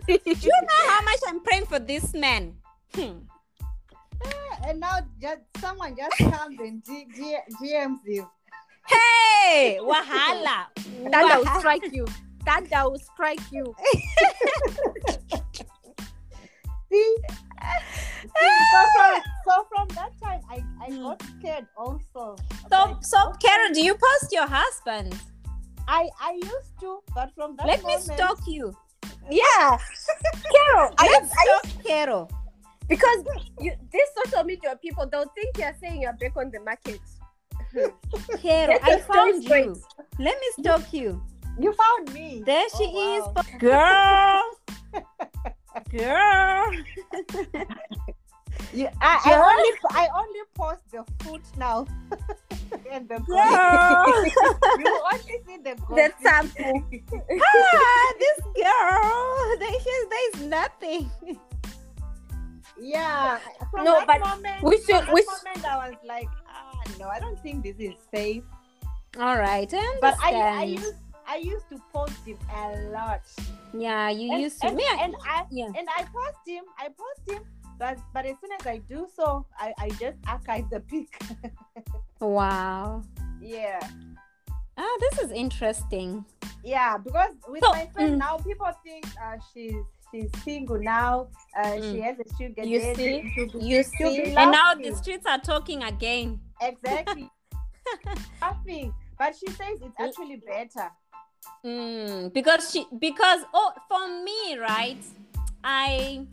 Do 0.08 0.20
you 0.26 0.52
know 0.52 0.88
how 0.88 1.02
much 1.04 1.20
I'm 1.28 1.40
praying 1.42 1.66
for 1.68 1.80
this 1.80 2.14
man? 2.14 2.56
Hmm. 2.94 3.20
And 4.68 4.80
now 4.80 5.00
just 5.22 5.42
someone 5.60 5.96
just 5.96 6.18
comes 6.32 6.60
and 6.60 6.84
G- 6.86 7.08
G- 7.16 7.38
GMs 7.62 7.98
you. 8.06 8.30
Hey, 8.88 9.80
Wahala. 9.84 10.66
Thunder 11.12 11.38
will 11.40 11.60
strike 11.60 11.92
you. 11.92 12.06
Thunder 12.46 12.90
will 12.90 13.00
strike 13.00 13.40
you. 13.52 13.76
See? 16.92 17.16
See, 18.22 18.54
so, 18.72 18.80
from, 18.96 19.22
so 19.46 19.66
from 19.74 19.88
that 19.96 20.12
time, 20.22 20.42
I, 20.50 20.64
I 20.84 20.90
Mm. 20.90 21.04
got 21.04 21.24
scared 21.40 21.66
also. 21.78 22.36
So, 22.70 22.86
like, 22.86 23.04
so 23.04 23.18
okay. 23.30 23.48
Carol, 23.48 23.74
do 23.74 23.82
you 23.84 23.96
post 23.96 24.32
your 24.32 24.46
husband? 24.48 25.16
I, 25.88 26.10
I 26.22 26.34
used 26.34 26.80
to, 26.82 27.00
but 27.16 27.32
from 27.36 27.56
that 27.58 27.66
Let 27.68 27.84
me 27.86 27.98
stalk 28.00 28.40
you. 28.48 28.76
Yeah. 29.30 29.78
Carol, 30.52 30.94
I, 30.98 31.08
Let's 31.08 31.32
I, 31.32 31.44
stalk 31.46 31.84
Carol. 31.86 32.30
Because 32.88 33.24
you, 33.60 33.72
these 33.92 34.08
social 34.24 34.44
media 34.44 34.78
people 34.82 35.06
don't 35.06 35.30
think 35.36 35.58
you're 35.58 35.76
saying 35.82 36.02
you're 36.02 36.14
back 36.14 36.36
on 36.38 36.52
the 36.52 36.60
market. 36.60 37.00
Carol, 38.42 38.78
I 38.84 39.00
found 39.00 39.44
straight. 39.44 39.66
you. 39.66 39.82
Let 40.20 40.38
me 40.40 40.48
stalk 40.60 40.92
you. 40.94 41.22
You 41.60 41.74
found 41.74 42.14
me. 42.14 42.44
There 42.46 42.68
she 42.78 42.86
Oh, 42.94 43.34
wow. 43.34 43.42
is. 43.42 43.48
Girl. 43.60 44.44
Girl. 45.92 46.72
You, 48.74 48.88
I, 49.02 49.20
I 49.26 49.36
only 49.36 49.72
I 49.90 50.08
only 50.16 50.40
post 50.54 50.82
the 50.92 51.04
foot 51.24 51.42
now. 51.58 51.86
and 52.90 53.10
the 53.10 53.20
Girl. 53.20 53.36
goat. 54.06 54.32
you 54.80 55.02
only 55.12 55.38
see 55.46 55.58
the 55.58 55.76
goat. 55.76 55.96
The 55.98 56.14
sample. 56.22 56.84
ah, 57.44 58.14
this 58.20 58.40
girl. 58.56 59.60
There, 59.60 60.08
there 60.10 60.26
is 60.36 60.42
nothing. 60.48 61.12
Yeah. 62.82 63.38
From 63.70 63.86
No, 63.86 64.00
that 64.00 64.08
but 64.08 64.20
moment, 64.20 64.64
we 64.64 64.78
should- 64.82 65.08
we 65.14 65.22
sh- 65.22 65.30
moment 65.30 65.62
I 65.66 65.78
was 65.90 65.98
like, 66.04 66.28
ah, 66.50 66.82
no, 67.00 67.08
I 67.08 67.20
don't 67.20 67.40
think 67.40 67.64
this 67.64 67.78
is 67.78 67.94
safe. 68.14 68.44
All 69.20 69.38
right. 69.38 69.70
I 69.74 69.98
But 70.02 70.16
I, 70.24 70.32
I 70.34 70.64
used 70.64 70.96
I 71.28 71.36
used 71.38 71.70
to 71.70 71.78
post 71.94 72.18
him 72.26 72.38
a 72.52 72.90
lot. 72.92 73.22
yeah, 73.74 74.10
you 74.10 74.34
And, 74.34 74.42
used 74.42 74.60
to. 74.62 74.68
and, 74.68 74.76
Me, 74.76 74.84
and 75.00 75.16
I 75.24 75.46
yeah. 75.52 75.68
and 75.68 75.88
I 75.96 76.04
post 76.04 76.42
him. 76.48 76.64
I 76.80 76.88
post 76.90 77.22
him. 77.30 77.44
But 77.80 77.98
but 78.14 78.26
as 78.26 78.36
soon 78.42 78.52
as 78.60 78.66
I 78.68 78.78
do 78.90 79.08
so, 79.16 79.46
I, 79.58 79.74
I 79.80 79.90
just 80.02 80.18
archive 80.28 80.70
the 80.70 80.80
pic. 80.82 81.08
Wow. 82.20 83.02
yeah. 83.42 83.80
Ah, 84.78 84.96
this 85.00 85.20
is 85.26 85.32
interesting. 85.32 86.24
Yeah, 86.64 86.98
because 86.98 87.34
with 87.48 87.64
So, 87.64 87.72
my 87.72 87.88
friend 87.88 88.16
mm. 88.16 88.18
now, 88.20 88.38
people 88.38 88.70
think 88.84 89.06
uh, 89.18 89.38
she's 89.54 89.82
she's 90.12 90.30
single 90.44 90.80
now. 90.80 91.28
Uh, 91.58 91.74
She 91.76 91.80
Mm. 92.00 92.04
has 92.04 92.16
a 92.20 92.38
sugar 92.38 92.64
You 92.64 92.80
daddy. 92.80 92.96
see? 92.96 93.32
She'll 93.36 93.52
be- 93.60 93.66
You 93.66 93.84
she'll 93.84 94.12
see? 94.12 94.36
And 94.36 94.52
now 94.52 94.74
the 94.76 94.96
streets 94.96 95.26
are 95.26 95.40
talking 95.40 95.84
again. 95.84 96.40
exactly 96.62 97.30
laughing, 98.42 98.94
but 99.18 99.36
she 99.36 99.48
says 99.48 99.80
it's 99.82 99.96
actually 100.00 100.38
better. 100.46 100.92
Mm, 101.66 102.32
because 102.34 102.72
she 102.72 102.86
because 103.00 103.42
oh 103.54 103.72
for 103.90 104.08
me 104.24 104.58
right 104.60 104.98
i 105.64 106.26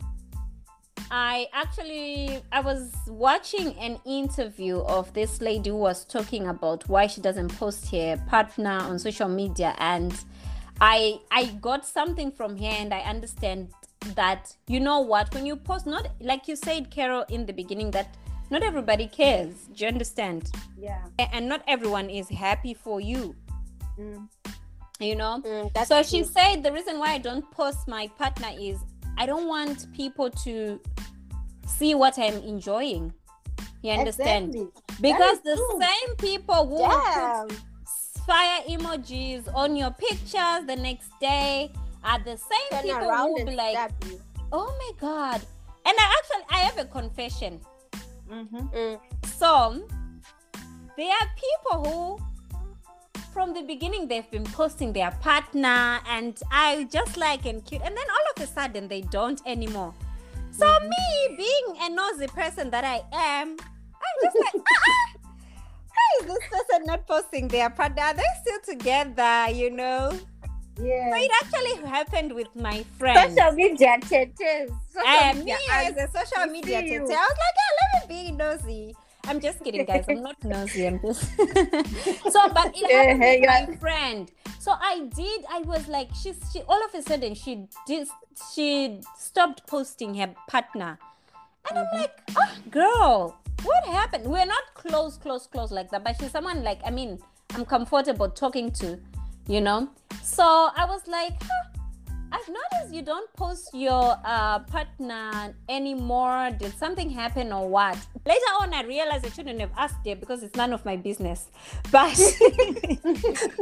i 1.11 1.47
actually 1.51 2.41
i 2.51 2.59
was 2.59 2.91
watching 3.07 3.75
an 3.79 3.99
interview 4.05 4.79
of 4.81 5.11
this 5.13 5.41
lady 5.41 5.71
who 5.71 5.77
was 5.77 6.05
talking 6.05 6.47
about 6.47 6.87
why 6.87 7.07
she 7.07 7.21
doesn't 7.21 7.49
post 7.57 7.89
her 7.91 8.17
partner 8.27 8.77
on 8.81 8.99
social 8.99 9.27
media 9.27 9.73
and 9.79 10.13
i 10.81 11.19
i 11.31 11.45
got 11.61 11.85
something 11.85 12.31
from 12.31 12.55
here 12.55 12.73
and 12.77 12.93
i 12.93 12.99
understand 13.01 13.69
that 14.15 14.55
you 14.67 14.79
know 14.79 14.99
what 15.01 15.33
when 15.33 15.45
you 15.45 15.55
post 15.55 15.85
not 15.85 16.07
like 16.21 16.47
you 16.47 16.55
said 16.55 16.89
carol 16.89 17.25
in 17.29 17.45
the 17.45 17.53
beginning 17.53 17.91
that 17.91 18.15
not 18.49 18.63
everybody 18.63 19.07
cares 19.07 19.53
do 19.75 19.83
you 19.83 19.87
understand 19.87 20.49
Yeah. 20.77 21.03
And 21.33 21.49
not 21.49 21.61
everyone 21.67 22.09
is 22.09 22.29
happy 22.29 22.73
for 22.73 23.01
you 23.01 23.35
Mm. 23.99 24.29
you 24.99 25.15
know 25.15 25.41
Mm, 25.45 25.85
so 25.85 26.01
she 26.03 26.19
true. 26.23 26.31
said 26.31 26.63
the 26.63 26.71
reason 26.71 26.99
why 26.99 27.09
I 27.13 27.17
don't 27.17 27.43
post 27.51 27.87
my 27.87 28.07
partner 28.17 28.51
is 28.57 28.77
I 29.17 29.25
don't 29.25 29.47
want 29.47 29.91
people 29.93 30.29
to 30.45 30.79
see 31.67 31.93
what 31.95 32.17
I'm 32.17 32.37
enjoying. 32.53 33.13
You 33.83 33.91
understand? 33.91 34.55
Exactly. 34.55 34.67
Because 35.01 35.37
the 35.43 35.55
true. 35.55 35.81
same 35.83 36.15
people 36.15 36.67
will 36.69 36.87
Damn. 36.87 37.47
put 37.49 37.57
fire 38.29 38.61
emojis 38.69 39.51
on 39.55 39.75
your 39.75 39.89
pictures 39.89 40.61
the 40.67 40.75
next 40.75 41.09
day 41.19 41.71
are 42.03 42.19
the 42.19 42.37
same 42.37 42.69
Turn 42.69 42.83
people 42.83 43.11
who 43.11 43.33
will 43.33 43.45
be 43.45 43.55
like, 43.55 43.91
oh 44.51 44.69
my 44.81 44.91
god. 45.01 45.41
And 45.83 45.95
I 45.97 46.15
actually 46.19 46.45
I 46.51 46.59
have 46.59 46.77
a 46.77 46.85
confession. 46.85 47.59
Mhm. 48.29 48.71
Mm. 48.71 48.99
So 49.25 49.81
there 50.95 51.11
are 51.19 51.27
people 51.45 51.77
who 51.85 52.19
from 53.33 53.55
the 53.55 53.63
beginning 53.63 54.07
they've 54.07 54.29
been 54.29 54.45
posting 54.45 54.93
their 54.93 55.11
partner 55.27 55.99
and 56.07 56.39
I 56.51 56.87
just 56.91 57.17
like 57.17 57.47
and 57.47 57.65
cute 57.65 57.81
and 57.83 57.97
then 57.97 58.07
all 58.15 58.25
of 58.35 58.43
a 58.43 58.47
sudden 58.47 58.87
they 58.87 59.01
don't 59.01 59.41
anymore. 59.47 59.93
So 60.51 60.67
me 60.81 61.35
being 61.35 61.67
a 61.81 61.89
nosy 61.89 62.27
person 62.27 62.69
that 62.69 62.83
I 62.83 63.01
am, 63.11 63.57
I'm 63.57 64.15
just 64.23 64.37
like, 64.45 64.61
ah, 64.67 64.81
ah, 64.89 65.09
why 65.13 65.18
is 66.21 66.27
this 66.27 66.39
person 66.49 66.85
not 66.85 67.07
posting 67.07 67.47
their 67.47 67.69
partner? 67.69 68.03
Are 68.03 68.13
they 68.13 68.23
still 68.41 68.59
together, 68.75 69.51
you 69.51 69.71
know? 69.71 70.11
Yeah. 70.81 71.11
So 71.11 71.17
it 71.17 71.31
actually 71.43 71.87
happened 71.87 72.33
with 72.33 72.47
my 72.55 72.85
friend. 72.97 73.37
Social 73.37 73.51
media 73.51 73.97
tetes. 74.01 74.41
Uh, 74.95 75.33
me 75.35 75.55
as 75.71 75.95
a 75.97 76.07
social 76.07 76.51
media 76.51 76.81
tete, 76.81 77.01
I 77.01 77.03
was 77.03 77.09
like, 77.09 77.55
yeah, 77.59 77.73
let 77.81 78.09
me 78.09 78.25
be 78.25 78.31
nosy. 78.31 78.95
I'm 79.27 79.39
just 79.39 79.63
kidding, 79.63 79.85
guys. 79.85 80.05
I'm 80.07 80.23
not 80.23 80.41
nosy. 80.43 80.87
I'm 80.87 80.99
just 81.01 81.21
so. 81.37 82.49
But 82.49 82.73
it 82.75 82.85
Yeah, 82.89 83.13
happened 83.13 83.41
with 83.41 83.69
my 83.69 83.75
friend. 83.75 84.31
So 84.59 84.71
I 84.71 85.09
did. 85.13 85.45
I 85.51 85.59
was 85.59 85.87
like, 85.87 86.09
she's 86.15 86.39
she. 86.51 86.61
All 86.67 86.81
of 86.83 86.93
a 86.95 87.01
sudden, 87.03 87.35
she 87.35 87.67
did. 87.85 88.07
She 88.55 89.01
stopped 89.17 89.67
posting 89.67 90.15
her 90.15 90.33
partner, 90.47 90.97
and 91.69 91.79
I'm 91.79 91.99
like, 91.99 92.15
oh, 92.37 92.55
girl, 92.71 93.35
what 93.63 93.85
happened? 93.85 94.25
We're 94.25 94.45
not 94.45 94.63
close, 94.73 95.17
close, 95.17 95.47
close 95.47 95.71
like 95.71 95.89
that. 95.91 96.03
But 96.03 96.17
she's 96.19 96.31
someone 96.31 96.63
like, 96.63 96.79
I 96.85 96.91
mean, 96.91 97.19
I'm 97.53 97.65
comfortable 97.65 98.29
talking 98.29 98.71
to, 98.73 98.99
you 99.47 99.61
know. 99.61 99.89
So 100.23 100.43
I 100.43 100.85
was 100.85 101.07
like, 101.07 101.33
huh, 101.41 101.78
I've 102.31 102.47
noticed 102.47 102.93
you 102.93 103.01
don't 103.01 103.31
post 103.33 103.69
your 103.73 104.17
uh, 104.23 104.59
partner 104.59 105.55
anymore. 105.67 106.51
Did 106.57 106.77
something 106.77 107.09
happen 107.09 107.51
or 107.51 107.67
what? 107.67 107.97
Later 108.25 108.51
on, 108.61 108.73
I 108.73 108.83
realized 108.83 109.25
I 109.25 109.29
shouldn't 109.29 109.59
have 109.59 109.71
asked 109.77 110.05
it 110.05 110.19
because 110.19 110.43
it's 110.43 110.55
none 110.55 110.73
of 110.73 110.85
my 110.85 110.95
business. 110.95 111.47
But, 111.91 112.15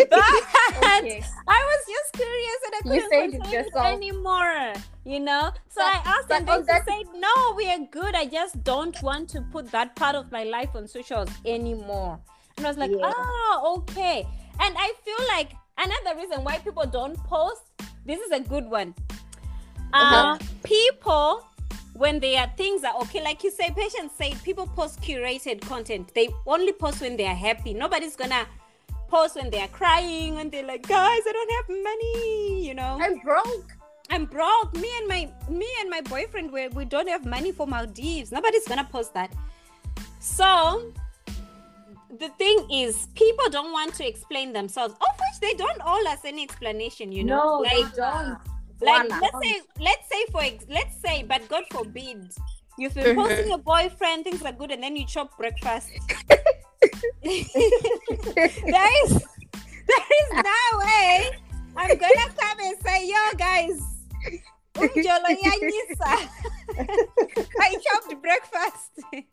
but 0.10 0.24
Okay. 0.98 1.24
I 1.48 1.60
was 1.70 1.82
just 1.88 2.14
curious 2.14 2.60
and 2.66 2.74
I 2.76 2.82
couldn't 2.84 3.10
said 3.10 3.54
it 3.54 3.66
it 3.68 3.76
anymore. 3.76 4.74
You 5.06 5.20
know, 5.22 5.52
so 5.70 5.82
But- 5.82 5.86
I 5.86 6.02
asked 6.06 6.32
and 6.32 6.48
then 6.48 6.62
she 6.64 6.92
said, 6.92 7.06
"No, 7.16 7.54
we 7.56 7.70
are 7.72 7.80
good. 7.92 8.14
I 8.16 8.26
just 8.26 8.64
don't 8.64 9.02
want 9.02 9.30
to 9.30 9.42
put 9.42 9.72
that 9.72 9.96
part 9.96 10.16
of 10.16 10.32
my 10.32 10.44
life 10.44 10.76
on 10.76 10.88
socials 10.88 11.30
anymore." 11.46 12.20
And 12.58 12.66
I 12.66 12.70
was 12.70 12.78
like, 12.78 12.92
Yeah. 12.92 13.12
"Oh, 13.16 13.76
okay." 13.80 14.28
And 14.60 14.76
I 14.78 14.92
feel 15.06 15.28
like 15.30 15.52
another 15.78 16.20
reason 16.20 16.44
why 16.44 16.58
people 16.60 16.86
don't 16.86 17.18
post. 17.24 17.64
This 18.08 18.20
is 18.22 18.32
a 18.32 18.40
good 18.40 18.66
one. 18.66 18.96
Uh-huh. 19.94 20.16
Uh, 20.16 20.38
people 20.64 21.44
when 21.94 22.20
their 22.20 22.52
things 22.56 22.84
are 22.84 22.96
okay, 23.02 23.24
like 23.24 23.44
you 23.44 23.52
say, 23.52 23.72
Patience 23.72 24.14
say 24.14 24.34
people 24.44 24.68
post 24.68 25.02
curated 25.02 25.62
content. 25.62 26.12
They 26.14 26.30
only 26.46 26.72
post 26.72 27.02
when 27.02 27.18
they 27.18 27.26
are 27.26 27.36
happy. 27.36 27.74
Nobody's 27.74 28.16
gonna 28.16 28.46
post 29.08 29.36
when 29.36 29.50
they 29.50 29.62
are 29.62 29.68
crying, 29.70 30.36
when 30.36 30.50
they're 30.50 30.66
like, 30.66 30.88
guys, 30.88 31.22
I 31.28 31.32
don't 31.34 31.52
have 31.52 31.84
money, 31.84 32.68
you 32.68 32.74
know. 32.74 32.98
I'm 33.02 33.20
broke. 33.20 33.74
I'm 34.10 34.26
broke. 34.26 34.74
Me 34.76 34.90
and 35.00 35.08
my 35.08 35.30
me 35.50 35.68
and 35.82 35.90
my 35.90 36.02
boyfriend 36.02 36.52
we 36.52 36.68
we 36.70 36.86
don't 36.86 37.10
have 37.10 37.26
money 37.26 37.52
for 37.52 37.68
Maldives. 37.68 38.32
Nobody's 38.32 38.68
gonna 38.68 38.88
post 38.90 39.14
that. 39.14 39.32
So 40.20 40.94
the 42.20 42.30
thing 42.38 42.68
is, 42.72 43.08
people 43.16 43.50
don't 43.50 43.74
want 43.74 43.94
to 43.96 44.08
explain 44.08 44.54
themselves, 44.54 44.94
which 44.94 45.27
they 45.40 45.54
don't 45.54 45.82
owe 45.86 46.06
us 46.10 46.20
any 46.26 46.44
explanation. 46.44 47.12
You 47.12 47.24
know, 47.24 47.36
No, 47.36 47.58
like 47.60 47.72
they 47.72 48.02
don't. 48.02 48.38
like 48.82 49.08
Voila. 49.10 49.20
let's 49.22 49.40
say 49.44 49.62
let's 49.80 50.10
say 50.10 50.26
for 50.32 50.42
ex- 50.44 50.66
let's 50.70 50.96
say, 51.02 51.24
but 51.24 51.48
God 51.50 51.64
forbid. 51.72 52.32
You've 52.80 52.94
been 52.94 53.16
Mhm. 53.16 53.24
posting 53.26 53.48
your 53.48 53.58
boyfriend, 53.58 54.24
things 54.24 54.44
are 54.44 54.52
good, 54.52 54.70
and 54.72 54.84
then 54.84 54.96
you 54.96 55.06
chop 55.06 55.36
breakfast. 55.38 55.90
there 57.24 58.92
is 59.04 59.12
there 59.90 60.08
is 60.20 60.30
no 60.34 60.62
way 60.80 61.32
I'm 61.76 61.98
gonna 61.98 62.30
come 62.38 62.60
and 62.60 62.76
say, 62.84 63.08
yo 63.08 63.22
guys, 63.38 63.80
yanyisa. 64.78 66.14
I 67.60 67.76
chopped 67.84 68.22
breakfast. 68.22 68.92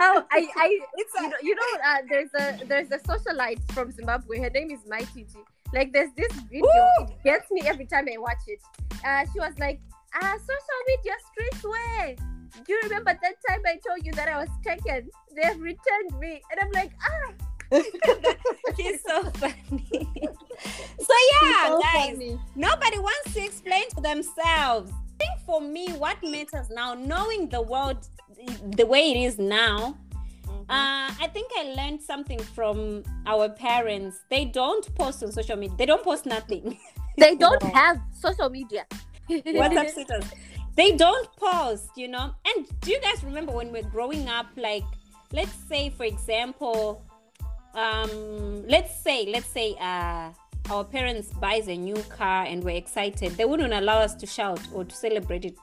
oh, 0.00 0.24
I, 0.30 0.48
I, 0.56 0.80
It's 0.96 1.14
you 1.14 1.28
know, 1.28 1.36
you 1.42 1.54
know 1.54 1.72
uh, 1.84 1.98
there's 2.08 2.30
a 2.34 2.66
there's 2.66 2.90
a 2.90 2.98
socialite 2.98 3.60
from 3.72 3.90
Zimbabwe. 3.90 4.40
Her 4.40 4.50
name 4.50 4.70
is 4.70 4.80
Mai 4.88 5.00
Titi. 5.14 5.38
Like 5.72 5.92
there's 5.92 6.10
this 6.16 6.32
video. 6.50 6.66
Ooh. 6.66 7.04
It 7.04 7.22
gets 7.24 7.50
me 7.50 7.62
every 7.64 7.86
time 7.86 8.08
I 8.12 8.18
watch 8.18 8.42
it. 8.46 8.60
Uh, 9.04 9.24
she 9.32 9.38
was 9.38 9.54
like, 9.58 9.80
"Ah, 10.14 10.34
social 10.38 10.80
media 10.86 11.14
streets 11.30 11.64
way. 11.64 12.16
Do 12.64 12.72
you 12.72 12.80
remember 12.84 13.12
that 13.12 13.36
time 13.48 13.60
I 13.66 13.78
told 13.86 14.04
you 14.04 14.12
that 14.12 14.28
I 14.28 14.38
was 14.38 14.48
taken? 14.64 15.10
They 15.36 15.42
have 15.42 15.60
returned 15.60 16.18
me." 16.18 16.40
And 16.50 16.60
I'm 16.60 16.72
like, 16.72 16.92
"Ah, 17.02 17.32
She's 18.76 19.00
so 19.06 19.22
funny. 19.32 19.56
so 21.08 21.14
yeah, 21.42 21.66
So 21.68 21.80
guys, 21.80 22.12
funny. 22.12 22.40
nobody 22.54 22.98
wants 22.98 23.34
to 23.34 23.44
explain 23.44 23.88
to 23.90 24.00
themselves. 24.00 24.90
I 24.92 25.24
think 25.24 25.40
for 25.44 25.60
me, 25.60 25.88
what 25.94 26.16
matters 26.22 26.70
now, 26.70 26.94
knowing 26.94 27.48
the 27.48 27.60
world 27.62 28.06
the 28.76 28.86
way 28.86 29.10
it 29.12 29.16
is 29.26 29.38
now, 29.38 29.96
Mhm. 30.46 30.60
uh, 30.70 31.10
I 31.24 31.28
think 31.32 31.50
I 31.58 31.74
learned 31.76 32.00
something 32.02 32.38
from 32.38 33.02
our 33.26 33.48
parents. 33.48 34.20
They 34.30 34.44
don't 34.46 34.84
post 34.94 35.22
on 35.22 35.32
social 35.32 35.56
media. 35.56 35.76
They 35.76 35.86
don't 35.86 36.02
post 36.04 36.24
nothing. 36.26 36.78
they 37.18 37.34
don't 37.36 37.62
No. 37.62 37.70
have 37.70 38.00
social 38.14 38.48
media." 38.48 38.86
WhatsApp 39.28 39.90
status. 39.90 40.24
They 40.76 40.92
don't 40.92 41.28
post, 41.36 41.90
you 41.96 42.08
know. 42.08 42.30
And 42.46 42.66
do 42.80 42.90
you 42.92 43.00
guys 43.00 43.22
remember 43.24 43.52
when 43.52 43.72
we 43.72 43.82
we're 43.82 43.90
growing 43.90 44.28
up? 44.28 44.46
Like, 44.56 44.84
let's 45.32 45.52
say, 45.68 45.90
for 45.90 46.04
example, 46.04 47.02
um, 47.74 48.66
let's 48.66 48.94
say, 49.00 49.26
let's 49.26 49.46
say, 49.48 49.74
uh, 49.80 50.30
our 50.70 50.84
parents 50.84 51.28
buys 51.40 51.68
a 51.68 51.76
new 51.76 51.96
car 52.08 52.44
and 52.44 52.62
we're 52.62 52.76
excited. 52.76 53.32
They 53.32 53.44
wouldn't 53.44 53.72
allow 53.72 53.98
us 53.98 54.14
to 54.16 54.26
shout 54.26 54.60
or 54.74 54.84
to 54.84 54.94
celebrate 54.94 55.44
it. 55.46 55.56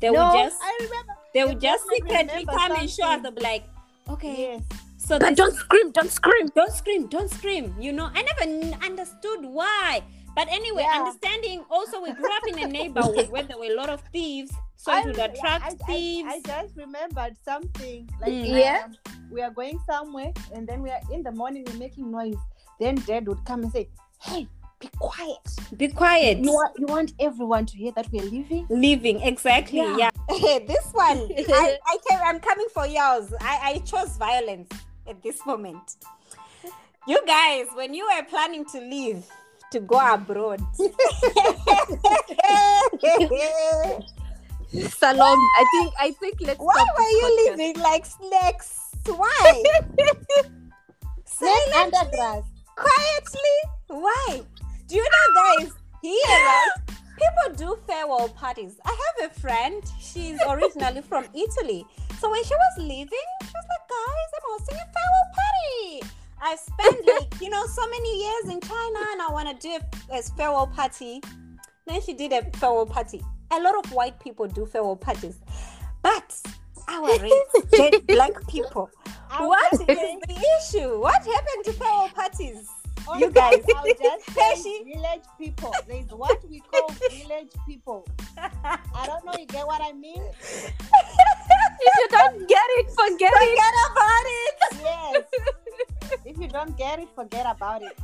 They 0.00 0.10
no, 0.10 0.24
would 0.24 0.38
just, 0.38 0.56
I 0.62 0.78
remember. 0.82 1.12
they 1.34 1.40
I 1.40 1.44
would 1.46 1.60
just 1.60 1.84
secretly 1.92 2.16
remember 2.16 2.52
come 2.52 2.72
and 2.72 2.90
show 2.90 3.06
us. 3.08 3.22
They'll 3.22 3.32
be 3.32 3.42
like, 3.42 3.64
okay, 4.08 4.52
Yes. 4.54 4.62
so 4.98 5.18
But 5.18 5.36
don't 5.36 5.54
scream! 5.54 5.90
Don't 5.92 6.10
scream! 6.10 6.46
don't 6.54 6.72
scream 6.72 7.06
don't 7.08 7.30
scream 7.30 7.74
you 7.80 7.92
know 7.92 8.10
i 8.14 8.22
never 8.22 8.42
n- 8.42 8.76
understood 8.84 9.40
why 9.44 10.02
but 10.34 10.48
anyway 10.48 10.82
Yeah. 10.82 11.00
understanding 11.00 11.64
also 11.70 12.00
we 12.02 12.12
grew 12.12 12.32
up 12.36 12.46
in 12.48 12.58
a 12.60 12.66
neighborhood 12.66 13.28
where 13.30 13.42
there 13.42 13.58
were 13.58 13.66
a 13.66 13.74
lot 13.74 13.88
of 13.90 14.00
thieves 14.12 14.52
so 14.76 14.96
it 14.96 15.06
would 15.06 15.18
I- 15.18 15.24
attract 15.26 15.64
I, 15.64 15.70
thieves 15.86 16.28
I, 16.28 16.34
I 16.34 16.40
just 16.62 16.76
remembered 16.76 17.36
something. 17.44 18.08
Like 18.20 18.32
Mm. 18.32 18.48
Yeah. 18.60 18.82
um, 18.86 18.96
we 19.30 19.42
are 19.42 19.50
going 19.50 19.78
somewhere, 19.86 20.32
and 20.54 20.66
then 20.66 20.82
we 20.82 20.90
are 20.90 21.00
in 21.12 21.22
the 21.22 21.30
morning. 21.30 21.64
We're 21.66 21.78
making 21.78 22.10
noise. 22.10 22.34
Then 22.80 22.94
Dad 23.06 23.28
would 23.28 23.44
come 23.44 23.62
and 23.62 23.70
say, 23.72 23.88
"Hey, 24.18 24.48
be 24.80 24.88
quiet. 24.98 25.38
be 25.76 25.86
quiet 25.88 26.38
You 26.38 26.50
want 26.52 26.72
you 26.78 26.86
want 26.86 27.12
everyone 27.20 27.66
to 27.66 27.76
hear 27.76 27.92
that 27.92 28.10
we're 28.10 28.22
leaving." 28.24 28.66
Leaving, 28.70 29.20
exactly 29.20 29.78
yeah, 29.78 29.96
Yeah. 29.98 30.10
this 30.66 30.86
one 30.92 31.18
I, 31.64 31.78
I 31.92 31.96
came, 32.08 32.18
i'm 32.24 32.40
coming 32.40 32.66
for 32.72 32.86
yours 32.86 33.32
I, 33.42 33.54
I 33.70 33.78
chose 33.80 34.16
violence 34.16 34.70
at 35.06 35.22
this 35.22 35.44
moment 35.44 35.96
you 37.06 37.18
guys 37.26 37.66
when 37.74 37.92
you 37.94 38.08
were 38.10 38.24
planning 38.24 38.64
to 38.72 38.80
leave 38.80 39.24
to 39.72 39.80
go 39.80 39.98
abroad 40.14 40.60
Salom, 44.70 45.36
I 45.58 45.64
think 45.72 45.92
I 45.98 46.10
think 46.20 46.40
let's. 46.40 46.60
why 46.60 46.84
were 46.96 47.02
you 47.02 47.24
podcast. 47.24 47.56
leaving 47.56 47.82
like 47.82 48.04
snakes 48.06 48.78
why 49.06 49.62
Snake 51.24 51.74
under 51.76 52.10
grass. 52.16 52.42
quietly. 52.76 53.58
Why? 53.88 54.42
Do 54.86 54.94
you 54.96 55.02
know, 55.02 55.34
guys? 55.58 55.72
Here, 56.02 56.12
right? 56.26 56.68
People 57.16 57.56
do 57.56 57.78
farewell 57.86 58.28
parties. 58.28 58.78
I 58.84 58.90
have 58.90 59.30
a 59.30 59.34
friend. 59.40 59.82
She's 60.00 60.38
originally 60.48 61.02
from 61.02 61.24
Italy. 61.34 61.84
So 62.18 62.30
when 62.30 62.44
she 62.44 62.54
was 62.54 62.78
leaving, 62.78 63.28
she 63.42 63.52
was 63.54 63.66
like, 63.72 63.88
"Guys, 63.88 64.30
I'm 64.36 64.42
hosting 64.52 64.76
a 64.76 64.86
farewell 64.94 65.28
party. 65.34 65.39
I 66.42 66.56
spent 66.56 67.06
like 67.06 67.40
you 67.40 67.50
know 67.50 67.64
so 67.66 67.88
many 67.88 68.22
years 68.22 68.44
in 68.54 68.60
China, 68.60 68.98
and 69.12 69.22
I 69.22 69.28
want 69.30 69.48
to 69.48 69.68
do 69.68 69.78
a, 70.10 70.18
a 70.18 70.22
farewell 70.22 70.66
party." 70.66 71.20
Then 71.86 72.00
she 72.02 72.14
did 72.14 72.32
a 72.32 72.42
farewell 72.58 72.86
party. 72.86 73.22
A 73.52 73.60
lot 73.60 73.74
of 73.84 73.92
white 73.92 74.18
people 74.20 74.46
do 74.46 74.66
farewell 74.66 74.96
parties, 74.96 75.38
but 76.02 76.40
our 76.88 77.18
race, 77.20 78.00
black 78.06 78.46
people. 78.48 78.90
What 79.38 79.72
is 79.72 79.78
the 79.80 80.44
issue? 80.60 81.00
What 81.00 81.14
happened 81.14 81.64
to 81.64 81.72
farewell 81.72 82.08
parties? 82.14 82.68
honestly, 83.10 83.26
You 83.26 83.32
guys. 83.32 83.64
I'll 83.76 83.84
just 83.84 84.62
say 84.62 84.84
village 84.84 85.24
people. 85.38 85.74
There's 85.86 86.10
what 86.10 86.48
we 86.48 86.60
call 86.60 86.88
village 87.10 87.52
people. 87.66 88.06
I 88.38 89.06
don't 89.06 89.24
know. 89.24 89.32
You 89.38 89.46
get 89.46 89.66
what 89.66 89.80
I 89.82 89.92
mean? 89.92 90.22
If 91.82 91.94
you 91.98 92.08
don't 92.18 92.48
get 92.48 92.66
it, 92.78 92.90
forget 92.90 93.32
it. 93.34 93.48
Forget 93.48 93.74
about 93.90 94.26
it. 94.26 94.54
Yes. 94.82 95.24
if 96.26 96.38
you 96.38 96.48
don't 96.48 96.76
get 96.76 96.98
it, 96.98 97.08
forget 97.14 97.46
about 97.48 97.82
it. 97.82 97.98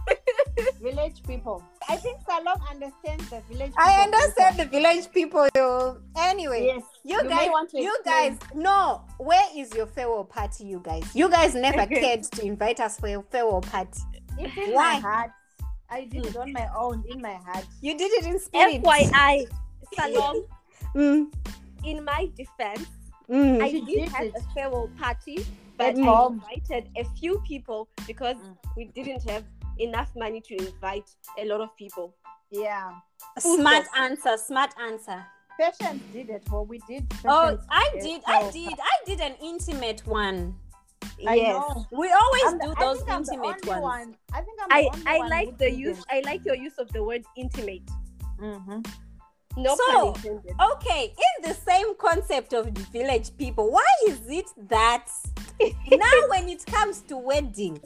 Village 0.80 1.22
people. 1.26 1.62
I 1.88 1.96
think 1.96 2.18
Salom 2.22 2.60
understands 2.70 3.28
the 3.28 3.40
village. 3.50 3.72
I 3.76 4.04
people 4.04 4.18
understand 4.18 4.56
the 4.58 4.64
village 4.64 5.12
people. 5.12 5.46
Though. 5.54 5.98
Anyway, 6.16 6.66
Yes. 6.66 6.82
you, 7.04 7.22
may 7.24 7.28
guys, 7.28 7.48
want 7.50 7.70
to 7.70 7.80
you 7.82 7.94
explain. 8.00 8.38
guys, 8.38 8.48
no. 8.54 9.02
Where 9.18 9.46
is 9.54 9.72
your 9.74 9.86
farewell 9.86 10.24
party? 10.24 10.64
You 10.64 10.80
guys, 10.82 11.04
you 11.14 11.28
guys 11.28 11.54
never 11.54 11.86
cared 12.00 12.22
to 12.24 12.44
invite 12.44 12.80
us 12.80 12.98
for 12.98 13.08
your 13.08 13.22
farewell 13.30 13.60
party. 13.60 14.00
It's 14.38 14.56
in 14.56 14.72
Why? 14.74 14.94
my 14.94 15.00
heart. 15.00 15.30
I 15.90 16.04
did 16.04 16.26
it 16.26 16.36
on 16.36 16.52
my 16.52 16.68
own, 16.76 17.04
in 17.08 17.20
my 17.20 17.34
heart. 17.34 17.64
You 17.80 17.96
did 17.96 18.10
it 18.12 18.26
in 18.26 18.38
spirit. 18.40 18.82
FYI, 18.82 19.46
Salom. 19.98 20.44
Mm, 20.94 21.32
In 21.84 22.04
my 22.04 22.28
defense, 22.36 22.88
mm. 23.30 23.62
I 23.62 23.70
did 23.72 23.86
did 23.86 24.08
have 24.10 24.26
it. 24.26 24.34
a 24.36 24.40
farewell 24.54 24.90
party, 24.98 25.46
but 25.76 25.88
At 25.88 25.98
I 25.98 26.26
invited 26.28 26.88
a 26.96 27.04
few 27.18 27.40
people 27.46 27.88
because 28.06 28.36
Mm. 28.36 28.56
we 28.76 28.84
didn't 28.86 29.28
have 29.30 29.44
enough 29.78 30.10
money 30.16 30.40
to 30.40 30.54
invite 30.56 31.08
a 31.38 31.44
lot 31.44 31.60
of 31.60 31.74
people. 31.76 32.14
Yeah. 32.50 32.92
smart 33.38 33.86
answer. 33.96 34.36
Smart 34.36 34.72
answer. 34.80 35.24
Patience 35.58 36.02
did 36.12 36.30
it. 36.30 36.42
Well, 36.50 36.64
we 36.66 36.78
did. 36.88 37.06
Oh, 37.24 37.58
I 37.70 37.88
did 37.94 38.02
did. 38.02 38.22
I 38.26 38.38
farewell 38.40 38.52
did. 38.52 38.72
I 38.78 38.96
did 39.06 39.20
an 39.20 39.34
intimate 39.42 40.06
one. 40.06 40.54
I 41.26 41.34
yes. 41.34 41.54
know. 41.54 41.86
We 41.92 42.12
always 42.12 42.44
I'm 42.46 42.58
do 42.58 42.74
I 42.76 42.80
those 42.84 42.98
think 42.98 43.10
I'm 43.10 43.24
the 43.24 43.32
intimate 43.32 43.66
ones. 43.66 43.82
one. 43.82 44.16
I 44.34 44.40
think 44.42 44.58
I'm 44.62 44.68
the 44.68 44.74
I, 44.74 44.88
only 44.92 45.06
I 45.06 45.28
like 45.28 45.50
who 45.50 45.56
the 45.56 45.70
use 45.70 45.98
it. 45.98 46.04
I 46.10 46.20
like 46.30 46.44
your 46.44 46.56
use 46.56 46.76
of 46.78 46.92
the 46.92 47.02
word 47.02 47.24
intimate. 47.36 47.82
Mhm. 48.38 48.86
No 49.57 49.75
So-. 49.77 50.14
Okay, 50.75 51.14
in 51.16 51.49
the 51.49 51.55
same 51.55 51.95
concept 51.97 52.53
of 52.53 52.75
the 52.75 52.81
village 52.92 53.37
people, 53.38 53.71
why 53.71 53.87
is 54.09 54.21
it 54.29 54.47
that 54.69 55.07
now 55.90 56.19
when 56.29 56.49
it 56.49 56.64
comes 56.66 57.01
to 57.03 57.16
wedding, 57.16 57.81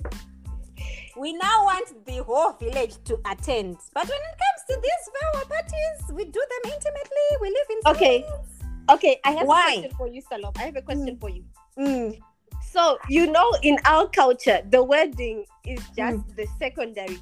we 1.16 1.32
now 1.34 1.64
want 1.64 2.06
the 2.06 2.22
whole 2.24 2.52
village 2.52 2.94
to 3.04 3.14
attend, 3.30 3.76
but 3.94 4.08
when 4.08 4.18
it 4.18 4.36
comes 4.44 4.60
to 4.68 4.80
these 4.82 5.10
farewell 5.20 5.46
parties, 5.46 6.12
we 6.12 6.24
do 6.24 6.40
them 6.40 6.72
intimately. 6.72 7.26
We 7.40 7.48
live 7.48 7.66
in 7.70 7.78
Okay. 7.92 8.22
silence. 8.22 8.48
Okay, 8.90 9.20
I 9.24 9.30
have 9.32 9.46
Why? 9.46 9.60
a 9.60 9.74
question 9.80 9.96
for 9.96 10.08
you, 10.08 10.22
Salom. 10.22 10.52
I 10.58 10.62
have 10.62 10.76
a 10.76 10.82
question 10.82 11.16
for 11.20 11.28
you. 11.30 11.44
Mm, 11.78 12.18
So 12.72 12.98
you 13.08 13.30
know, 13.30 13.52
in 13.62 13.78
our 13.84 14.08
culture, 14.08 14.60
the 14.70 14.82
wedding 14.82 15.44
is 15.64 15.80
just 15.96 16.18
the 16.36 16.46
secondary. 16.58 17.18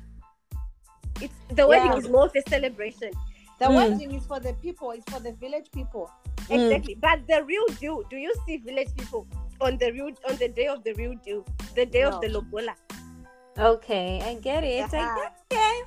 It's 1.20 1.34
the 1.50 1.66
wedding 1.66 1.92
Yeah. 1.92 1.98
is 1.98 2.08
more 2.08 2.26
of 2.26 2.32
a 2.36 2.42
celebration. 2.48 3.10
The 3.58 3.66
Mm. 3.66 3.74
wedding 3.74 4.14
is 4.14 4.24
for 4.26 4.38
the 4.40 4.52
people. 4.54 4.92
It's 4.92 5.10
for 5.12 5.20
the 5.20 5.32
village 5.32 5.66
people. 5.72 6.10
Mm. 6.48 6.70
Exactly. 6.72 6.94
But 6.94 7.26
the 7.26 7.44
real 7.44 7.66
deal, 7.80 8.02
do 8.08 8.16
you 8.16 8.32
see 8.46 8.58
village 8.58 8.88
people 8.96 9.26
on 9.60 9.76
the 9.78 9.92
real 9.92 10.10
on 10.28 10.36
the 10.36 10.48
day 10.48 10.66
of 10.68 10.84
the 10.84 10.94
real 10.94 11.14
deal, 11.24 11.44
the 11.74 11.84
day 11.86 12.02
No. 12.02 12.10
of 12.10 12.20
the 12.22 12.28
lobola? 12.28 12.74
Okay, 13.58 14.20
I 14.22 14.34
get 14.34 14.62
it. 14.64 14.92
I 14.94 14.98
Uh-huh. 14.98 15.16
get 15.16 15.32
okay. 15.52 15.82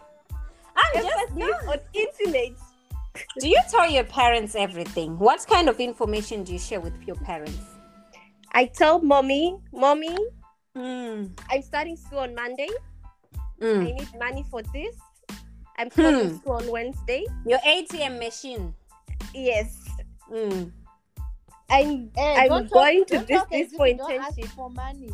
I'm 0.75 1.03
just 1.03 1.17
Emphasis 1.29 1.38
no. 1.38 1.71
on 1.71 1.79
intimate. 1.93 2.57
Do 3.39 3.47
you 3.47 3.62
tell 3.69 3.89
your 3.89 4.03
parents 4.05 4.55
everything? 4.55 5.17
What 5.19 5.45
kind 5.47 5.69
of 5.69 5.79
information 5.79 6.43
do 6.43 6.53
you 6.53 6.60
share 6.60 6.79
with 6.81 6.93
your 7.07 7.17
parents? 7.17 7.60
I 8.53 8.65
tell 8.65 9.01
mommy, 9.01 9.57
mommy, 9.71 10.17
Mm, 10.73 11.38
I'm 11.49 11.62
starting 11.62 11.97
school 11.97 12.19
on 12.19 12.34
Monday. 12.34 12.69
I 13.62 13.63
mm. 13.65 13.84
need 13.93 14.07
money 14.17 14.45
for 14.49 14.62
this. 14.73 14.95
I'm 15.77 15.89
Hmm. 15.89 15.93
closing 16.01 16.38
school 16.39 16.53
on 16.53 16.67
Wednesday. 16.71 17.25
Your 17.45 17.60
ATM 17.60 18.19
machine. 18.19 18.73
Yes. 19.34 19.77
Mm. 20.31 20.71
I'm 21.69 22.12
Hey, 22.15 22.36
I'm 22.38 22.49
don't 22.49 22.63
talk- 22.63 22.71
going 22.73 23.05
to 23.05 23.13
don't 23.15 23.27
do 23.27 23.36
talk 23.36 23.45
as 23.45 23.49
this 23.51 23.71
if 23.71 23.77
for 23.77 23.88
you 23.88 23.95
internship. 23.95 24.47
for 24.55 24.69
money. 24.69 25.10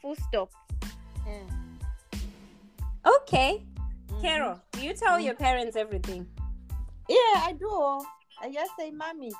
Full 0.00 0.14
stop. 0.28 0.50
Eh. 1.26 1.42
Okay. 3.22 3.64
Mhm. 4.08 4.22
Carol, 4.22 4.60
do 4.72 4.80
you 4.82 4.94
tell 4.94 5.18
your 5.20 5.34
parents 5.34 5.76
everything? 5.76 6.26
Yeah, 7.08 7.42
I 7.48 7.54
do. 7.58 7.68
I 8.40 8.50
just 8.52 8.70
say, 8.78 8.90
mommy, 8.90 9.32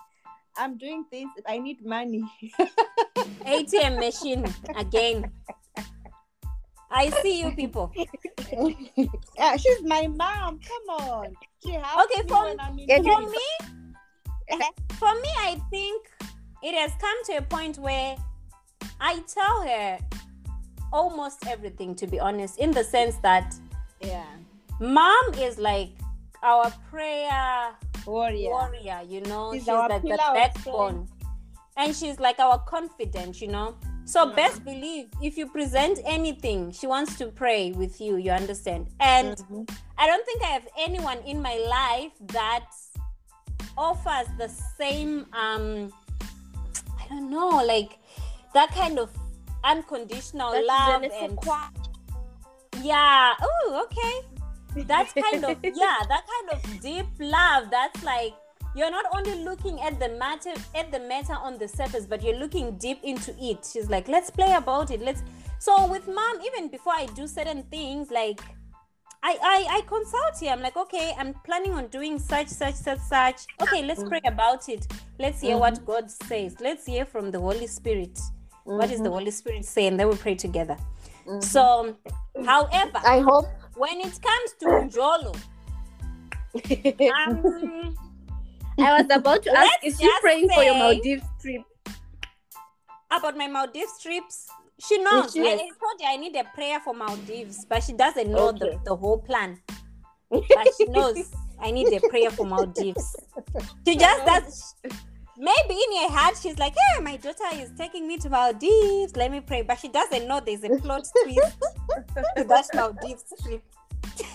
I'm 0.57 0.77
doing 0.77 1.05
this. 1.11 1.27
I 1.47 1.59
need 1.59 1.85
money. 1.85 2.25
ATM 3.47 3.99
machine 3.99 4.45
again. 4.77 5.31
I 6.91 7.11
see 7.23 7.41
you 7.41 7.53
people. 7.53 7.93
yeah, 9.37 9.57
she's 9.57 9.83
my 9.85 10.07
mom. 10.09 10.59
Come 10.61 10.97
on. 11.01 11.37
She 11.65 11.77
Okay, 11.77 12.23
me 12.23 12.29
from- 12.29 12.45
when 12.45 12.61
I'm 12.61 12.79
in 12.79 12.89
Yeah, 12.89 12.97
For 13.03 13.21
me, 13.31 13.49
uh-huh. 14.51 14.73
for 14.99 15.15
me, 15.21 15.29
I 15.39 15.61
think 15.71 16.07
it 16.63 16.75
has 16.75 16.93
come 17.01 17.25
to 17.27 17.33
a 17.37 17.43
point 17.43 17.79
where 17.79 18.17
I 19.01 19.23
tell 19.33 19.63
her 19.63 19.99
almost 20.93 21.47
everything, 21.47 21.95
to 21.97 22.07
be 22.07 22.19
honest, 22.19 22.59
in 22.59 22.71
the 22.73 22.83
sense 22.83 23.17
that 23.23 23.55
Yeah. 24.01 24.27
mom 24.81 25.35
is 25.35 25.59
like 25.59 25.91
our 26.43 26.71
prayer 26.91 27.71
Warrior. 28.07 28.51
warrior, 28.51 29.01
you 29.07 29.21
know. 29.23 29.53
She's 29.53 29.63
She's, 29.63 29.69
like 29.69 30.03
the 30.03 30.17
backbone. 30.35 31.07
And 31.77 31.95
she's 31.95 32.19
like 32.19 32.41
our 32.41 32.59
confidant, 32.59 33.41
you 33.41 33.49
know. 33.49 33.77
So 34.11 34.35
best 34.35 34.65
believe 34.65 35.07
if 35.23 35.39
you 35.39 35.47
present 35.47 36.01
anything, 36.05 36.73
she 36.73 36.89
wants 36.89 37.17
to 37.19 37.27
pray 37.27 37.71
with 37.71 38.01
you, 38.01 38.17
you 38.17 38.33
understand? 38.33 38.89
And 38.99 39.37
Mhm. 39.37 39.71
I 39.97 40.09
don't 40.09 40.27
think 40.27 40.43
I 40.43 40.51
have 40.59 40.67
anyone 40.77 41.19
in 41.19 41.41
my 41.41 41.57
life 41.79 42.13
that 42.35 42.67
offers 43.79 44.27
the 44.37 44.49
same 44.49 45.27
um 45.33 45.93
I 46.99 47.07
don't 47.09 47.31
know, 47.31 47.63
like 47.63 47.99
that 48.53 48.75
kind 48.75 48.99
of 48.99 49.11
unconditional 49.63 50.51
That's 50.59 50.67
love 50.67 51.03
je 51.03 51.07
ne 51.07 51.11
sais 51.11 51.23
and 51.23 51.39
yeah. 52.83 53.35
Oh, 53.41 53.85
okay. 53.85 54.15
That's 54.91 55.13
kind 55.13 55.45
of 55.45 55.59
yeah, 55.83 55.99
that 56.09 56.25
kind 56.33 56.47
of 56.55 56.59
deep 56.81 57.07
love. 57.21 57.71
That's 57.71 58.03
like 58.03 58.35
you're 58.75 58.91
not 58.91 59.07
only 59.13 59.43
looking 59.43 59.81
at 59.81 59.99
the 59.99 60.11
matter 60.11 60.53
at 60.75 60.93
the 60.93 61.01
matter 61.01 61.35
on 61.35 61.59
the 61.59 61.69
surface, 61.69 62.07
but 62.07 62.23
you're 62.23 62.39
looking 62.39 62.77
deep 62.79 63.01
into 63.03 63.35
it. 63.41 63.69
She's 63.71 63.91
like, 63.91 64.09
let's 64.09 64.31
play 64.31 64.53
about 64.55 64.91
it. 64.91 65.01
Let's 65.01 65.23
so 65.59 65.87
with 65.87 66.07
mom, 66.07 66.41
even 66.47 66.69
before 66.69 66.95
I 66.95 67.07
do 67.07 67.27
certain 67.27 67.65
things, 67.65 68.11
like 68.11 68.41
I, 69.23 69.37
I 69.43 69.77
I 69.79 69.81
consult 69.83 70.39
here. 70.39 70.53
I'm 70.53 70.63
like, 70.63 70.77
okay, 70.77 71.13
I'm 71.19 71.35
planning 71.45 71.73
on 71.73 71.89
doing 71.89 72.19
such, 72.19 72.49
such, 72.49 72.75
such, 72.75 73.01
such. 73.01 73.47
Okay, 73.61 73.85
let's 73.85 74.03
pray 74.05 74.21
about 74.25 74.69
it. 74.69 74.87
Let's 75.19 75.41
hear 75.41 75.59
what 75.59 75.75
mm-hmm. 75.75 75.85
God 75.85 76.11
says. 76.11 76.57
Let's 76.61 76.87
hear 76.87 77.05
from 77.05 77.31
the 77.31 77.41
Holy 77.41 77.67
Spirit. 77.67 78.19
What 78.65 78.91
is 78.91 78.99
the 78.99 79.05
mm-hmm. 79.05 79.13
Holy 79.15 79.31
Spirit 79.31 79.65
saying? 79.65 79.97
Then 79.97 80.09
we 80.09 80.17
pray 80.17 80.37
together. 80.37 80.77
Mm-hmm. 81.27 81.41
So, 81.41 81.97
however, 82.45 82.99
I 83.05 83.21
hope. 83.21 83.47
when 83.75 84.01
it 84.01 84.19
comes 84.23 84.55
to 84.61 84.67
Njolo, 84.89 85.37
um, 87.29 87.97
I 88.81 88.99
was 89.03 89.07
about 89.11 89.43
to 89.45 89.57
ask, 89.57 89.71
is 89.85 89.99
she 90.01 90.11
praying 90.21 90.49
for 90.51 90.63
your 90.63 90.75
Maldives 90.75 91.25
trip? 91.41 91.63
about 93.11 93.37
my 93.37 93.49
Maldives 93.49 94.01
trips, 94.01 94.49
she 94.79 94.99
knows. 94.99 95.33
She 95.33 95.41
I, 95.41 95.53
I 95.53 95.57
told 95.57 96.01
her 96.01 96.07
I 96.09 96.17
need 96.17 96.37
a 96.37 96.45
prayer 96.55 96.81
for 96.81 96.95
Maldives, 96.95 97.67
but 97.69 97.83
she 97.83 97.93
doesn't 97.93 98.31
know 98.31 98.53
the, 98.53 98.67
Okay. 98.67 98.79
the 98.85 98.97
whole 98.97 99.19
plan. 99.19 99.59
But 100.31 100.69
she 100.77 100.87
knows 100.87 101.31
I 101.61 101.71
need 101.71 101.93
a 101.93 102.01
prayer 102.09 102.31
for 102.31 102.47
Maldives. 102.47 103.17
She 103.87 103.97
just 103.97 104.25
does. 104.25 104.75
Maybe 105.37 105.75
in 105.75 106.03
her 106.03 106.17
heart, 106.17 106.37
she's 106.41 106.59
like, 106.59 106.75
"Hey, 106.75 107.03
my 107.03 107.17
daughter 107.17 107.51
is 107.55 107.71
taking 107.77 108.07
me 108.07 108.19
to 108.19 108.29
Maldives. 108.31 109.17
Let 109.17 109.31
me 109.33 109.41
pray." 109.41 109.63
But 109.63 109.79
she 109.79 109.89
doesn't 109.89 110.29
know 110.29 110.41
there's 110.41 110.63
a 110.65 110.69
plot 110.69 111.09
twist 111.25 111.57
to 112.37 112.45
that 112.45 112.67
Maldives 112.75 113.25
trip. 113.43 113.63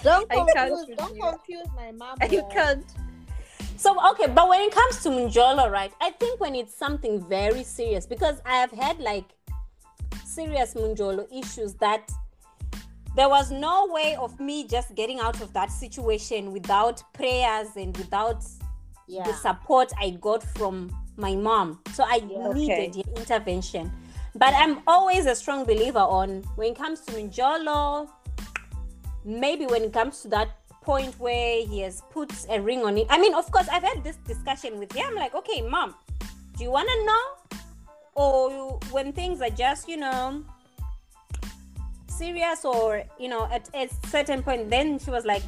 Don't 0.04 0.30
confuse, 0.30 0.86
don't 0.98 1.20
confuse 1.22 1.68
my 1.76 1.92
mom. 1.92 2.18
You 2.30 2.42
uh, 2.42 2.50
can't. 2.50 2.86
So 3.78 3.96
okay, 4.12 4.28
but 4.28 4.48
when 4.48 4.62
it 4.62 4.72
comes 4.72 5.04
to 5.04 5.10
Munjolo, 5.10 5.70
right? 5.70 5.92
I 6.02 6.12
think 6.12 6.40
when 6.40 6.56
it's 6.56 6.74
something 6.76 7.24
very 7.28 7.64
serious, 7.64 8.06
because 8.06 8.42
I 8.46 8.56
have 8.58 8.72
had 8.72 9.00
like 9.00 9.26
serious 10.26 10.74
Munjolo 10.74 11.28
issues 11.32 11.74
that 11.76 12.10
there 13.16 13.30
was 13.30 13.52
no 13.52 13.88
way 13.92 14.16
of 14.16 14.40
me 14.40 14.68
just 14.68 14.94
getting 14.96 15.20
out 15.20 15.42
of 15.42 15.54
that 15.54 15.72
situation 15.72 16.52
without 16.52 17.02
prayers 17.14 17.70
and 17.76 17.96
without 17.98 18.44
Yeah. 19.08 19.24
the 19.24 19.34
support 19.34 19.92
I 20.00 20.10
got 20.12 20.44
from 20.44 20.90
my 21.18 21.36
mom. 21.36 21.80
So 21.94 22.04
I 22.04 22.18
Yeah. 22.28 22.52
needed 22.54 22.94
the 22.94 23.04
intervention. 23.16 23.92
But 24.36 24.54
I'm 24.54 24.82
always 24.88 25.26
a 25.28 25.36
strong 25.36 25.64
believer 25.64 26.00
on 26.00 26.44
when 26.56 26.72
it 26.74 26.78
comes 26.78 27.02
to 27.02 27.14
Minjolo, 27.14 28.10
maybe 29.24 29.66
when 29.66 29.84
it 29.84 29.94
comes 29.94 30.22
to 30.24 30.28
that 30.30 30.50
point 30.86 31.20
where 31.20 31.66
he 31.66 31.80
has 31.82 32.02
put 32.12 32.32
a 32.50 32.62
ring 32.62 32.84
on 32.86 32.98
it. 32.98 33.08
I 33.10 33.18
mean, 33.20 33.34
of 33.34 33.52
course, 33.52 33.68
I've 33.70 33.84
had 33.84 34.04
this 34.04 34.18
discussion 34.28 34.78
with 34.80 34.92
him. 34.94 35.06
I'm 35.10 35.16
like, 35.16 35.34
okay, 35.36 35.62
mom, 35.62 35.96
do 36.58 36.64
you 36.64 36.72
want 36.72 36.88
to 36.90 37.06
know? 37.06 37.60
Or 38.14 38.52
you- 38.52 38.80
when 38.92 39.12
things 39.12 39.42
are 39.42 39.50
just, 39.50 39.90
you 39.90 39.98
know, 39.98 40.44
serious 42.08 42.64
or, 42.64 43.04
you 43.20 43.28
know, 43.28 43.46
at 43.52 43.70
a 43.74 43.90
certain 44.08 44.42
point, 44.44 44.70
then 44.70 45.00
she 45.00 45.10
was 45.12 45.26
like, 45.26 45.44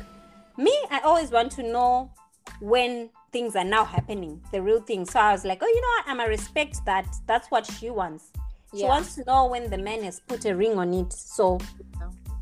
me, 0.58 0.74
I 0.92 1.00
always 1.00 1.32
want 1.32 1.52
to 1.54 1.64
know 1.64 2.12
when 2.60 3.10
things 3.32 3.56
are 3.56 3.64
now 3.64 3.86
happening, 3.86 4.42
the 4.52 4.62
real 4.62 4.82
thing. 4.82 5.06
So 5.06 5.20
I 5.20 5.32
was 5.32 5.46
like, 5.46 5.60
oh, 5.62 5.68
you 5.68 5.82
know 5.82 5.88
what? 5.98 6.06
I'm 6.08 6.18
going 6.18 6.28
to 6.28 6.32
respect 6.32 6.84
that. 6.86 7.06
That's 7.28 7.50
what 7.52 7.66
she 7.66 7.90
wants. 7.90 8.32
She 8.74 8.82
Yeah. 8.82 8.88
wants 8.90 9.16
to 9.16 9.24
know 9.26 9.46
when 9.46 9.70
the 9.70 9.78
man 9.78 10.04
has 10.04 10.20
put 10.20 10.44
a 10.46 10.56
ring 10.56 10.78
on 10.78 10.94
it. 10.94 11.14
So 11.14 11.60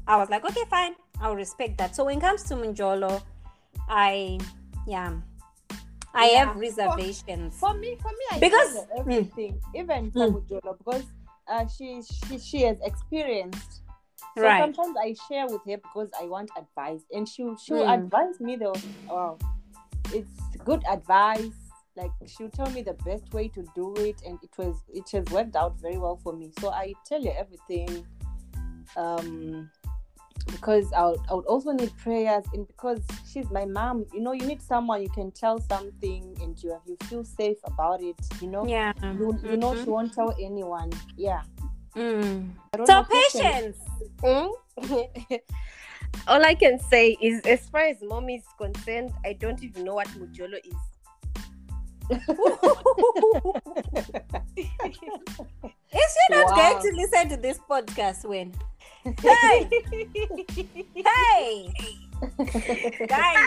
I 0.08 0.18
was 0.18 0.30
like, 0.30 0.44
okay, 0.46 0.64
fine. 0.70 0.96
I'll 1.22 1.36
respect 1.36 1.78
that. 1.78 1.96
So 1.96 2.06
when 2.06 2.18
it 2.18 2.22
comes 2.22 2.44
to 2.44 2.56
Munjolo, 2.56 3.22
I, 3.90 4.38
yeah, 4.88 5.14
I 6.14 6.32
Yeah. 6.32 6.46
have 6.46 6.56
reservations. 6.58 7.58
For 7.58 7.74
me, 7.74 7.96
for 8.02 8.10
me, 8.12 8.26
I 8.32 8.40
Because- 8.40 8.78
everything, 8.98 9.60
even 9.74 10.12
Mm. 10.12 10.44
Because 10.78 11.04
uh, 11.48 11.68
she, 11.68 12.02
she 12.02 12.38
she 12.40 12.62
has 12.64 12.78
experienced. 12.82 13.82
So 14.36 14.42
Right. 14.44 14.60
sometimes 14.62 14.96
I 14.98 15.14
share 15.28 15.46
with 15.48 15.62
her 15.66 15.78
because 15.78 16.10
I 16.20 16.26
want 16.26 16.50
advice, 16.58 17.02
and 17.14 17.28
she 17.30 17.44
she'll 17.64 17.86
Mm. 17.86 17.94
advise 18.06 18.40
me 18.40 18.56
though. 18.58 18.74
Wow, 19.10 19.38
it's 20.14 20.32
good 20.66 20.84
advice. 20.90 21.54
Like 21.96 22.12
she'll 22.26 22.50
tell 22.50 22.70
me 22.72 22.82
the 22.82 22.98
best 23.06 23.32
way 23.34 23.48
to 23.50 23.62
do 23.76 23.94
it, 23.96 24.22
and 24.26 24.38
it 24.44 24.50
was 24.58 24.76
it 24.94 25.10
has 25.12 25.26
worked 25.32 25.56
out 25.56 25.80
very 25.80 25.98
well 25.98 26.18
for 26.18 26.34
me. 26.34 26.52
So 26.60 26.70
I 26.72 26.94
tell 27.06 27.22
you 27.22 27.32
everything. 27.32 28.06
Um, 28.98 29.70
because 30.48 30.92
I 30.94 31.06
would, 31.06 31.20
I 31.30 31.34
would 31.34 31.46
also 31.46 31.72
need 31.72 31.96
prayers 31.98 32.44
and 32.54 32.68
because 32.68 33.02
she's 33.28 33.50
my 33.52 33.66
mom 33.66 34.06
you 34.14 34.22
know 34.22 34.32
you 34.32 34.46
need 34.46 34.62
someone 34.62 35.02
you 35.02 35.10
can 35.10 35.32
tell 35.32 35.60
something 35.60 36.38
and 36.42 36.62
you 36.64 36.80
you 36.86 36.98
feel 37.06 37.24
safe 37.24 37.58
about 37.64 38.02
it 38.02 38.16
you 38.42 38.48
know 38.48 38.68
Yeah. 38.68 38.94
you, 39.02 39.38
you 39.44 39.58
know 39.58 39.74
she 39.76 39.82
Mhm. 39.84 39.88
won't 39.88 40.14
tell 40.14 40.34
anyone 40.42 40.92
yeah 41.18 41.42
Mm. 41.96 42.50
So 42.86 43.04
patience. 43.04 43.78
patience. 43.78 43.78
Mm? 44.24 45.40
All 46.28 46.44
I 46.44 46.56
can 46.56 46.80
say 46.80 47.12
is, 47.22 47.42
as 47.42 47.70
far 47.70 47.82
as 47.82 48.02
mom 48.02 48.30
is 48.30 48.44
concerned, 48.58 49.14
I 49.24 49.34
don't 49.34 49.62
even 49.64 49.84
know 49.86 49.96
what 49.96 50.08
Mujolo 50.10 50.58
is. 50.58 50.76
Is 52.10 52.20
she 56.14 56.24
not 56.30 56.46
Wow. 56.50 56.56
going 56.56 56.82
to 56.82 56.92
listen 57.02 57.30
to 57.30 57.38
this 57.38 57.60
podcast 57.70 58.26
when? 58.26 58.54
Hey, 59.22 59.70
hey, 60.96 61.72
guys, 63.08 63.38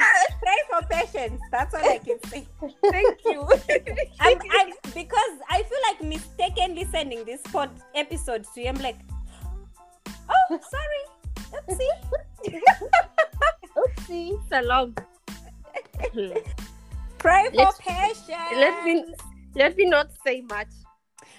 pray 0.43 0.61
for 0.71 0.81
patience. 0.89 1.41
That's 1.51 1.75
all 1.75 1.81
I 1.89 1.99
can 1.99 2.19
say. 2.29 2.47
Thank 2.91 3.19
you. 3.25 3.43
I'm, 4.21 4.39
I'm 4.53 4.73
because 4.95 5.33
I 5.51 5.63
feel 5.63 5.79
like 5.89 6.03
mistakenly 6.03 6.85
sending 6.91 7.25
this 7.25 7.41
pod 7.53 7.71
episode 7.95 8.45
to 8.55 8.61
you. 8.61 8.69
I'm 8.69 8.77
like, 8.77 8.97
oh, 10.31 10.59
sorry, 10.71 11.05
oopsie. 11.69 11.95
Oopsie. 13.79 14.49
Salam. 14.49 14.95
Pray 17.19 17.47
for 17.51 17.57
Let's- 17.57 17.79
patience. 17.79 18.29
Let 18.55 18.85
me 18.85 19.05
let 19.55 19.77
me 19.77 19.87
not 19.87 20.09
say 20.25 20.41
much. 20.43 20.69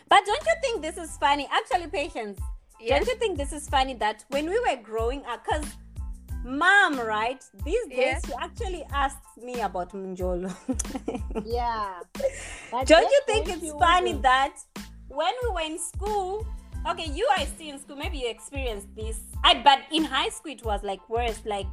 But 0.10 0.26
don't 0.26 0.46
you 0.46 0.54
think 0.62 0.82
this 0.82 0.98
is 0.98 1.18
funny? 1.18 1.48
Actually, 1.52 1.88
patience. 1.90 2.40
Yes. 2.80 3.00
Don't 3.06 3.08
you 3.14 3.20
think 3.20 3.38
this 3.38 3.54
is 3.54 3.68
funny 3.70 3.94
that 3.96 4.26
when 4.30 4.50
we 4.50 4.60
were 4.60 4.78
growing 4.82 5.24
up, 5.26 5.44
because 5.46 5.66
mom, 6.44 7.00
right? 7.00 7.44
These 7.64 7.88
days 7.88 7.98
Yeah. 7.98 8.20
she 8.26 8.34
actually 8.42 8.84
asks 8.92 9.38
me 9.38 9.62
about 9.62 9.92
Munjolo. 9.94 10.50
yeah 11.46 12.00
But 12.72 12.88
Don't 12.88 13.10
you 13.12 13.22
think 13.28 13.50
it's 13.50 13.72
funny 13.74 14.14
was- 14.14 14.24
that 14.24 14.56
when 15.10 15.34
we 15.44 15.50
were 15.52 15.62
in 15.62 15.78
school, 15.80 16.46
okay, 16.90 17.10
you 17.12 17.28
are 17.38 17.46
still 17.46 17.70
in 17.70 17.80
school, 17.80 17.96
maybe 17.98 18.18
you 18.20 18.30
experienced 18.30 18.88
this. 18.96 19.20
I 19.44 19.56
but 19.62 19.80
in 19.92 20.04
high 20.06 20.30
school 20.30 20.52
it 20.54 20.64
was 20.64 20.82
like 20.84 21.08
worse. 21.10 21.42
Like 21.46 21.68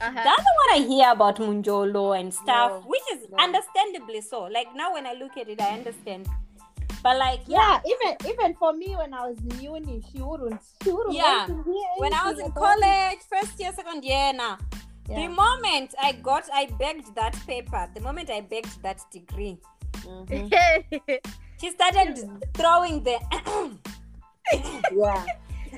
Uh-huh. 0.00 0.24
doesn't 0.24 0.56
want 0.60 0.76
to 0.76 0.88
hear 0.88 1.10
about 1.10 1.36
Munjolo 1.38 2.18
and 2.18 2.32
stuff, 2.32 2.70
No, 2.70 2.82
which 2.86 3.02
is 3.14 3.28
no. 3.30 3.36
understandably 3.38 4.20
so. 4.20 4.42
Like 4.44 4.68
now 4.74 4.92
when 4.92 5.06
I 5.06 5.14
look 5.14 5.36
at 5.36 5.48
it, 5.48 5.60
I 5.60 5.70
understand. 5.74 6.28
But 7.02 7.16
like 7.18 7.40
yeah 7.46 7.80
yeah, 7.84 7.92
even 7.94 8.30
even 8.32 8.54
for 8.56 8.72
me 8.72 8.94
when 8.96 9.14
i 9.14 9.28
was 9.28 9.38
in 9.38 9.60
uni 9.60 10.02
she 10.10 10.20
wouldn't 10.20 10.60
she 10.82 10.90
wouldn't 10.90 11.14
Yeah. 11.14 11.46
want 11.46 11.64
to 11.64 11.70
hear 11.72 11.88
when 11.98 12.12
I 12.12 12.24
was 12.30 12.38
in 12.40 12.46
about 12.46 12.56
college, 12.56 13.18
first 13.30 13.58
year, 13.60 13.72
second 13.72 14.02
year 14.04 14.32
now. 14.32 14.58
it. 15.08 15.14
The 15.14 15.28
moment 15.28 15.94
I 16.02 16.12
got, 16.12 16.44
I 16.52 16.66
begged 16.78 17.14
that 17.14 17.34
paper. 17.46 17.88
The 17.94 18.00
moment 18.00 18.30
I 18.30 18.40
begged 18.40 18.82
that 18.82 19.00
degree, 19.12 19.58
Mhm. 20.04 20.50
she 21.60 21.70
started 21.70 22.18
throwing 22.54 23.02
the. 23.04 23.18
yeah 24.92 25.24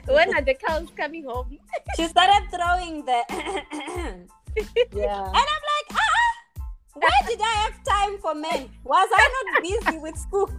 when 0.07 0.35
are 0.35 0.43
the 0.43 0.55
cows 0.55 0.89
coming 0.97 1.25
home? 1.25 1.59
she 1.97 2.07
started 2.07 2.49
throwing 2.51 3.05
the. 3.05 3.23
yeah. 3.31 4.15
and 4.57 4.95
yeah 4.95 5.23
I'm 5.33 5.65
like, 5.73 5.89
ah, 5.93 5.97
ah, 5.97 6.63
where 6.95 7.23
did 7.29 7.41
I 7.41 7.55
have 7.65 7.85
time 7.85 8.19
for 8.19 8.35
men? 8.35 8.69
Was 8.85 9.09
I 9.13 9.25
not 9.37 9.63
busy 9.63 9.99
with 9.99 10.17
school? 10.17 10.51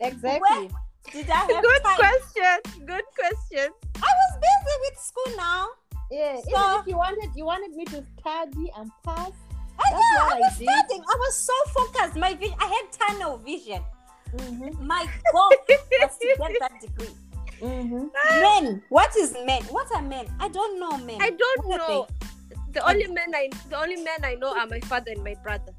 exactly 0.00 0.70
did 1.10 1.28
I 1.28 1.34
have 1.34 1.48
Good 1.62 1.82
time? 1.82 1.96
question. 1.96 2.86
Good 2.86 3.04
question. 3.18 3.68
I 3.96 4.10
was 4.20 4.32
busy 4.38 4.76
with 4.84 4.98
school 5.00 5.36
now. 5.36 5.68
Yeah, 6.10 6.36
So- 6.42 6.50
even 6.50 6.80
if 6.80 6.86
you 6.86 6.96
wanted 6.96 7.30
you 7.34 7.44
wanted 7.44 7.72
me 7.74 7.84
to 7.86 8.04
study 8.20 8.70
and 8.76 8.90
pass. 9.04 9.32
I, 9.78 9.90
That's 9.90 10.04
yeah, 10.14 10.22
I 10.22 10.36
I 10.36 10.38
was 10.38 10.58
did. 10.58 10.68
studying. 10.68 11.02
I 11.02 11.16
was 11.18 11.34
so 11.36 11.52
focused. 11.72 12.16
My 12.16 12.34
vision, 12.34 12.54
I 12.60 12.66
had 12.66 12.92
tunnel 12.92 13.38
vision. 13.38 13.82
Mm-hmm. 14.36 14.86
My 14.86 15.06
goal 15.32 15.50
was 16.00 16.16
to 16.18 16.34
get 16.38 16.56
that 16.60 16.80
degree. 16.80 17.14
Mm-hmm. 17.62 18.06
Men, 18.40 18.82
what 18.88 19.16
is 19.16 19.36
men? 19.44 19.62
What 19.70 19.86
are 19.94 20.02
men? 20.02 20.26
I 20.40 20.48
don't 20.48 20.80
know 20.80 20.98
men. 20.98 21.22
I 21.22 21.30
don't 21.30 21.66
What 21.66 21.78
know. 21.78 22.08
The 22.72 22.88
only 22.88 23.06
men 23.06 23.34
I 23.34 23.50
the 23.68 23.78
only 23.78 23.96
men 23.96 24.24
I 24.24 24.34
know 24.34 24.56
are 24.56 24.66
my 24.66 24.80
father 24.80 25.12
and 25.12 25.22
my 25.22 25.34
brother. 25.42 25.72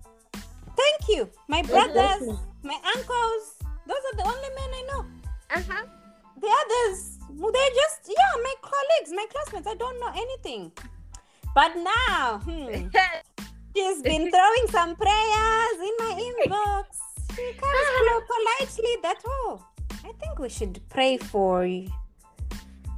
Thank 0.77 1.09
you. 1.09 1.29
My 1.49 1.61
brothers, 1.61 2.37
my 2.63 2.77
uncles. 2.95 3.43
Those 3.85 4.03
are 4.09 4.15
the 4.15 4.23
only 4.23 4.49
men 4.55 4.69
I 4.71 4.83
know. 4.91 5.05
Uh-huh. 5.57 5.85
The 6.39 6.49
others, 6.61 7.19
they're 7.29 7.75
just 7.75 8.07
yeah, 8.07 8.33
my 8.41 8.55
colleagues, 8.61 9.11
my 9.11 9.25
classmates. 9.29 9.67
I 9.67 9.75
don't 9.75 9.99
know 9.99 10.11
anything. 10.15 10.71
But 11.53 11.75
now, 11.75 12.39
hmm, 12.45 12.87
she's 13.75 14.01
been 14.01 14.31
throwing 14.31 14.67
some 14.69 14.95
prayers 14.95 15.77
in 15.83 15.95
my 15.99 16.13
inbox. 16.15 16.85
She 17.35 17.53
comes 17.59 18.23
politely. 18.31 18.97
That 19.01 19.19
oh, 19.27 19.61
I 20.03 20.11
think 20.19 20.39
we 20.39 20.49
should 20.49 20.81
pray 20.89 21.17
for 21.17 21.65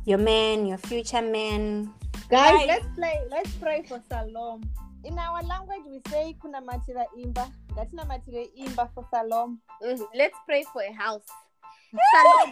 your 0.05 0.17
man, 0.17 0.65
your 0.65 0.77
future 0.77 1.21
man. 1.21 1.93
Guys, 2.29 2.53
Right. 2.53 2.67
let's 2.67 2.87
play. 2.95 3.19
Let's 3.29 3.51
pray 3.61 3.83
for 3.87 3.99
Salom. 4.09 4.63
In 5.03 5.19
our 5.19 5.41
language, 5.43 5.85
we 5.87 6.01
say 6.09 6.35
kuna 6.41 6.61
matira 6.61 7.05
imba. 7.17 7.51
That's 7.75 7.91
Gatina 7.93 8.05
matira 8.09 8.45
imba 8.57 8.89
for 8.93 9.05
Salom. 9.13 9.57
Mhm. 9.83 10.05
Let's 10.15 10.37
pray 10.45 10.63
for 10.73 10.81
a 10.81 10.91
house. 10.91 11.27
Salom, 12.15 12.51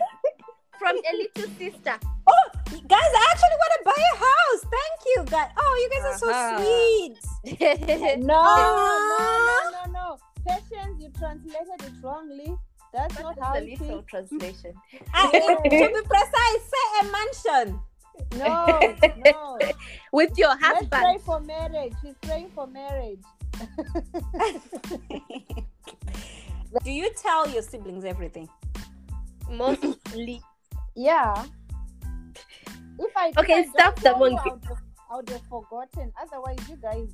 from 0.78 0.96
a 0.98 1.13
little 1.18 1.50
sister. 1.58 1.98
Oh, 2.28 2.46
guys, 2.88 3.12
I 3.20 3.24
actually 3.32 3.58
want 3.63 3.74
to 3.78 3.82
buy 3.89 4.02
a 4.13 4.16
house. 4.30 4.62
Thank 4.78 4.98
you, 5.12 5.20
guys. 5.26 5.52
Oh, 5.58 5.74
you 5.82 5.89
guys 5.89 6.06
are 6.13 6.18
so 6.18 6.30
Uh-huh. 6.30 6.58
sweet. 6.58 7.18
No, 8.24 8.39
Ah. 8.39 9.02
no, 9.12 9.26
no, 9.50 9.70
no, 9.76 9.84
no. 9.92 10.08
Patience, 10.48 11.02
you 11.02 11.10
translated 11.18 11.82
it 11.82 11.94
wrongly. 12.04 12.56
That's 12.93 13.19
not 13.19 13.38
how 13.39 13.53
the 13.53 13.63
it 13.63 13.79
little 13.82 13.99
is. 13.99 14.06
translation. 14.06 14.73
Ah, 15.13 15.29
I, 15.34 15.39
to 15.39 15.60
be 15.69 15.69
precise, 15.69 16.63
say 16.73 16.86
a 17.01 17.03
mansion. 17.12 17.79
No, 18.38 18.56
no. 19.32 19.58
With 20.12 20.38
your 20.38 20.53
Let's 20.62 20.88
pray 20.88 21.17
for 21.25 21.39
marriage. 21.39 21.93
She's 22.01 22.15
praying 22.21 22.51
for 22.53 22.67
marriage. 22.67 23.23
Do 26.84 26.91
you 26.91 27.10
tell 27.15 27.47
your 27.49 27.62
siblings 27.63 28.06
everything? 28.06 28.47
Mostly. 29.49 30.41
Yeah. 30.95 31.45
If 32.99 33.17
I 33.17 33.29
if 33.29 33.38
Okay, 33.39 33.60
I 33.60 33.63
stop 33.65 33.95
the 33.95 34.01
tell 34.01 34.19
monkey. 34.19 34.49
I 34.49 34.53
would, 34.53 34.65
have, 34.65 34.77
I 35.12 35.15
would 35.15 35.29
have 35.29 35.41
forgotten. 35.49 36.12
Otherwise, 36.21 36.60
you 36.69 36.75
guys 36.77 37.10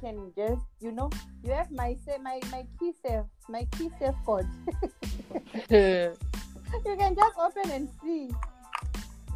can 0.00 0.32
just, 0.36 0.60
you 0.80 0.92
know, 0.92 1.10
you 1.42 1.52
have 1.52 1.70
my 1.70 1.96
say 2.04 2.18
my 2.22 2.40
my 2.50 2.64
key 2.78 2.92
safe, 3.04 3.24
my 3.48 3.64
key 3.72 3.90
safe 3.98 4.14
code. 4.24 4.46
you 5.70 6.96
can 6.98 7.14
just 7.14 7.36
open 7.38 7.70
and 7.70 7.88
see. 8.02 8.30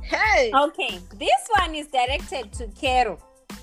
Hey. 0.03 0.51
Okay, 0.55 0.99
this 1.19 1.49
one 1.59 1.75
is 1.75 1.87
directed 1.89 2.53
to 2.55 2.67
Kero 2.69 3.19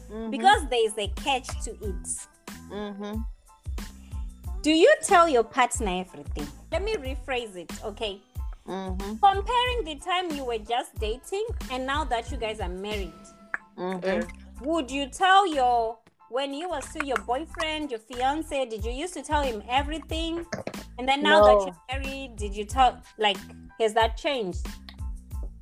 Mm-hmm. 0.10 0.30
because 0.32 0.66
there 0.70 0.86
is 0.86 0.94
a 0.98 1.08
catch 1.22 1.48
to 1.66 1.72
it. 1.72 2.28
Mhm. 2.72 3.26
Do 4.62 4.72
you 4.72 4.94
tell 5.04 5.28
your 5.28 5.44
partner 5.44 6.00
everything? 6.06 6.48
Let 6.72 6.82
me 6.84 6.96
rephrase 6.96 7.58
it, 7.58 7.72
okay? 7.84 8.22
Mhm. 8.66 9.20
Comparing 9.22 9.84
the 9.84 9.96
time 9.96 10.32
you 10.32 10.46
were 10.46 10.60
just 10.60 10.96
dating 11.00 11.46
and 11.72 11.86
now 11.86 12.06
that 12.06 12.32
you 12.32 12.38
guys 12.38 12.62
are 12.62 12.70
married, 12.70 13.12
Mhm. 13.78 14.30
would 14.62 14.90
you 14.90 15.08
tell 15.10 15.46
your 15.46 15.98
when 16.30 16.54
you 16.54 16.70
were 16.70 16.82
still 16.82 17.04
your 17.04 17.18
boyfriend, 17.18 17.92
your 17.92 18.00
fiance, 18.00 18.66
did 18.66 18.84
you 18.84 18.92
used 18.92 19.14
to 19.14 19.22
tell 19.22 19.42
him 19.42 19.64
everything? 19.70 20.46
And 20.98 21.08
then 21.08 21.22
now 21.22 21.42
that 21.44 21.66
you're 21.66 22.00
married, 22.00 22.36
did 22.36 22.56
you 22.56 22.66
tell 22.66 23.02
like 23.18 23.38
has 23.80 23.94
that 23.94 24.18
changed? 24.18 24.66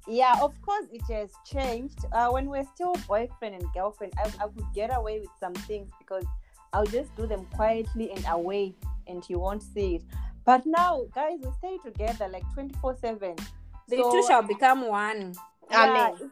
Yeah, 0.08 0.36
of 0.42 0.60
course 0.62 0.86
it 0.92 1.02
has 1.12 1.32
changed. 1.46 2.06
Uh, 2.12 2.30
when 2.30 2.48
we're 2.48 2.68
still 2.76 2.96
boyfriend 3.08 3.56
and 3.56 3.66
girlfriend, 3.74 4.14
I, 4.18 4.28
I 4.44 4.48
could 4.48 4.66
get 4.74 4.96
away 4.96 5.20
with 5.20 5.30
some 5.40 5.54
things 5.54 5.90
because 5.98 6.26
I'll 6.74 6.86
just 6.86 7.16
do 7.16 7.26
them 7.26 7.46
quietly 7.54 8.12
and 8.12 8.24
away, 8.30 8.76
and 9.08 9.28
you 9.30 9.40
won't 9.40 9.64
see 9.64 9.96
it. 9.96 10.04
But 10.46 10.66
now, 10.66 11.06
guys, 11.16 11.40
we 11.42 11.50
stay 11.58 11.78
together 11.84 12.28
like 12.28 12.44
twenty 12.54 12.76
four 12.80 12.96
seven. 12.96 13.36
The 13.88 13.98
two 13.98 14.24
shall 14.28 14.42
become 14.44 14.88
one. 14.88 15.34
Amen. 15.72 16.32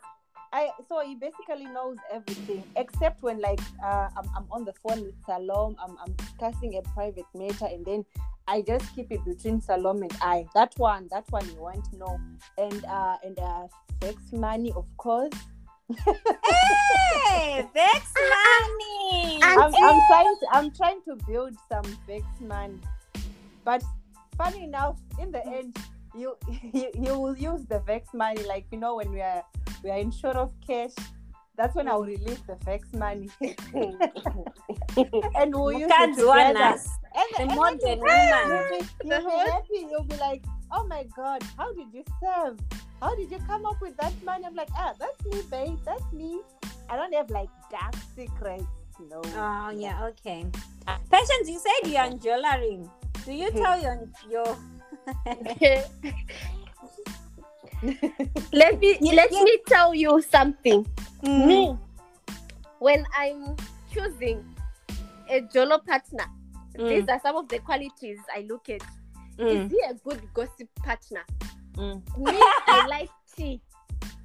I 0.53 0.69
so 0.87 1.01
he 1.01 1.15
basically 1.15 1.65
knows 1.65 1.97
everything 2.11 2.63
except 2.75 3.23
when 3.23 3.41
like 3.41 3.59
uh, 3.83 4.09
I'm, 4.15 4.29
I'm 4.37 4.45
on 4.51 4.65
the 4.65 4.73
phone 4.73 5.01
with 5.01 5.19
Salom, 5.25 5.75
I'm, 5.83 5.97
I'm 5.99 6.13
discussing 6.13 6.77
a 6.77 6.81
private 6.93 7.25
matter, 7.33 7.65
and 7.65 7.83
then 7.83 8.05
I 8.47 8.61
just 8.61 8.95
keep 8.95 9.11
it 9.11 9.25
between 9.25 9.61
Salom 9.61 10.01
and 10.01 10.15
I. 10.21 10.45
That 10.53 10.73
one, 10.77 11.07
that 11.09 11.25
one 11.31 11.47
you 11.49 11.55
won't 11.55 11.91
know, 11.93 12.19
and 12.59 12.85
uh 12.85 13.17
and 13.23 13.39
uh, 13.39 13.67
sex 14.03 14.31
money, 14.31 14.71
of 14.75 14.85
course. 14.97 15.33
Hey, 15.89 17.67
Vex 17.73 18.13
money. 18.13 19.39
I'm, 19.41 19.73
I'm 19.75 20.01
trying 20.07 20.35
to 20.39 20.47
I'm 20.51 20.71
trying 20.71 21.01
to 21.07 21.15
build 21.27 21.55
some 21.67 21.97
vex 22.05 22.25
money, 22.39 22.79
but 23.65 23.83
funny 24.37 24.65
enough, 24.65 24.99
in 25.19 25.31
the 25.31 25.45
end, 25.47 25.75
you 26.15 26.37
you, 26.73 26.91
you 26.93 27.19
will 27.19 27.35
use 27.35 27.65
the 27.65 27.79
vex 27.79 28.13
money 28.13 28.43
like 28.43 28.65
you 28.71 28.77
know 28.77 28.97
when 28.97 29.11
we 29.11 29.21
are 29.21 29.43
we 29.83 29.89
are 29.91 29.97
in 29.97 30.11
short 30.11 30.35
of 30.35 30.51
cash. 30.65 30.91
That's 31.55 31.75
when 31.75 31.87
I 31.87 31.93
will 31.93 32.05
release 32.05 32.39
the 32.47 32.55
vex 32.65 32.91
money, 32.93 33.29
and 35.35 35.53
we'll 35.53 35.71
use 35.71 35.91
it 35.91 36.15
together. 36.15 36.75
And, 37.15 37.49
The 37.49 37.55
modern 37.55 37.79
you'll, 37.79 37.99
woman. 37.99 38.47
you'll 38.49 38.79
be, 38.79 38.85
you'll 39.05 39.29
be 39.29 39.51
happy. 39.51 39.87
You'll 39.91 40.03
be 40.03 40.17
like, 40.17 40.43
"Oh 40.71 40.87
my 40.87 41.05
God, 41.15 41.43
how 41.57 41.71
did 41.73 41.93
you 41.93 42.03
serve? 42.23 42.57
How 43.01 43.13
did 43.15 43.29
you 43.29 43.37
come 43.45 43.67
up 43.67 43.79
with 43.81 43.95
that 43.97 44.13
money?" 44.23 44.45
I'm 44.47 44.55
like, 44.55 44.69
"Ah, 44.75 44.93
that's 44.99 45.23
me, 45.25 45.43
babe. 45.51 45.77
That's 45.85 46.11
me. 46.11 46.41
I 46.89 46.95
don't 46.95 47.13
have 47.13 47.29
like 47.29 47.49
dark 47.69 47.93
secrets. 48.15 48.65
No." 49.11 49.21
Oh 49.35 49.69
yeah, 49.69 50.05
okay. 50.07 50.47
Patience, 51.11 51.47
you 51.49 51.59
said 51.59 51.87
you're 51.91 52.01
on 52.01 52.17
jewelry. 52.19 52.79
Do 53.25 53.31
you 53.31 53.51
tell 53.61 53.79
your 53.79 54.09
your 54.27 54.57
let 58.53 58.79
me 58.79 58.97
let 59.13 59.31
me 59.31 59.57
tell 59.67 59.93
you 59.93 60.21
something. 60.21 60.85
Mm. 61.23 61.47
Me, 61.47 61.77
when 62.79 63.05
I'm 63.17 63.55
choosing 63.93 64.43
a 65.29 65.41
Jolo 65.41 65.79
partner, 65.79 66.25
these 66.75 67.07
are 67.09 67.19
some 67.21 67.35
of 67.37 67.47
the 67.49 67.59
qualities 67.59 68.19
I 68.35 68.41
look 68.49 68.69
at. 68.69 68.81
Mm. 69.37 69.65
Is 69.65 69.71
he 69.71 69.79
a 69.89 69.93
good 69.95 70.21
gossip 70.33 70.69
partner? 70.83 71.25
Mm. 71.75 72.01
Me, 72.17 72.31
I 72.67 72.87
like 72.89 73.09
tea. 73.35 73.59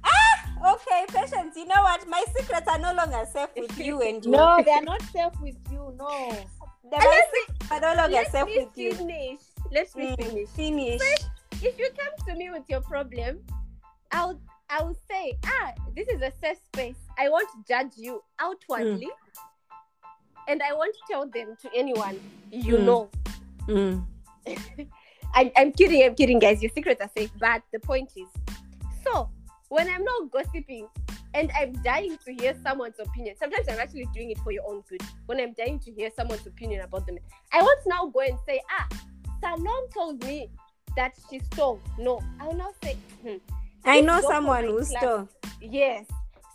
Ah, 0.03 0.73
okay, 0.75 1.05
patience. 1.09 1.55
You 1.57 1.65
know 1.65 1.81
what? 1.81 2.07
My 2.07 2.23
secrets 2.37 2.67
are 2.67 2.79
no 2.79 2.93
longer 2.93 3.25
safe 3.31 3.49
with 3.57 3.77
you 3.79 4.01
and 4.07 4.23
you. 4.23 4.31
No, 4.31 4.61
they 4.63 4.71
are 4.71 4.81
not 4.83 5.01
safe 5.03 5.33
with 5.41 5.57
you. 5.71 5.93
No. 5.97 6.29
The 6.83 6.97
my 6.97 7.21
secrets 7.33 7.71
are 7.71 7.79
no 7.81 8.01
longer 8.01 8.23
safe 8.29 8.45
with 8.55 8.77
you. 8.77 8.93
finish. 8.93 9.39
Let 9.71 9.95
me 9.95 10.07
Mm, 10.07 10.15
finish. 10.23 10.49
Finish. 10.49 11.01
If 11.61 11.77
you 11.77 11.89
come 11.97 12.27
to 12.27 12.35
me 12.35 12.49
with 12.51 12.63
your 12.67 12.81
problem, 12.81 13.39
I'll 14.11 14.39
I 14.71 14.83
will 14.83 14.95
say, 15.09 15.35
ah, 15.45 15.73
this 15.95 16.07
is 16.09 16.21
a 16.21 16.31
safe 16.41 16.57
space. 16.73 16.95
I 17.17 17.27
won't 17.29 17.49
judge 17.67 17.93
you 17.97 18.21
outwardly, 18.39 19.09
and 20.47 20.61
I 20.61 20.73
won't 20.73 20.95
tell 21.09 21.27
them 21.27 21.57
to 21.63 21.69
anyone. 21.75 22.19
You 22.51 22.77
Mm. 22.77 22.85
know, 22.85 23.09
Mm. 23.67 24.05
I, 25.33 25.51
I'm 25.57 25.71
kidding. 25.71 26.03
I'm 26.03 26.15
kidding, 26.15 26.39
guys. 26.39 26.61
Your 26.61 26.71
secrets 26.71 27.01
are 27.01 27.09
safe. 27.15 27.31
But 27.39 27.61
the 27.73 27.79
point 27.79 28.11
is, 28.15 28.27
so 29.05 29.29
when 29.69 29.87
I'm 29.89 30.03
not 30.03 30.31
gossiping 30.31 30.87
and 31.33 31.51
I'm 31.59 31.73
dying 31.83 32.17
to 32.25 32.33
hear 32.33 32.55
someone's 32.63 32.99
opinion, 32.99 33.35
sometimes 33.37 33.67
I'm 33.69 33.79
actually 33.79 34.07
doing 34.13 34.31
it 34.31 34.39
for 34.39 34.51
your 34.51 34.63
own 34.67 34.81
good. 34.89 35.01
When 35.27 35.39
I'm 35.39 35.53
dying 35.53 35.79
to 35.79 35.91
hear 35.91 36.09
someone's 36.15 36.45
opinion 36.47 36.81
about 36.81 37.05
them, 37.05 37.17
I 37.53 37.61
won't 37.61 37.79
now 37.85 38.05
go 38.07 38.21
and 38.21 38.37
say, 38.47 38.59
ah, 38.71 38.87
Salon 39.39 39.89
told 39.93 40.23
me 40.23 40.49
that 40.95 41.13
she 41.29 41.39
stole. 41.51 41.79
No, 41.97 42.21
I'll 42.39 42.53
now 42.53 42.71
say, 42.83 42.97
hmm, 43.21 43.37
I 43.85 44.01
know 44.01 44.21
someone 44.21 44.63
who 44.65 44.77
class. 44.77 45.01
stole. 45.01 45.29
yes, 45.61 46.05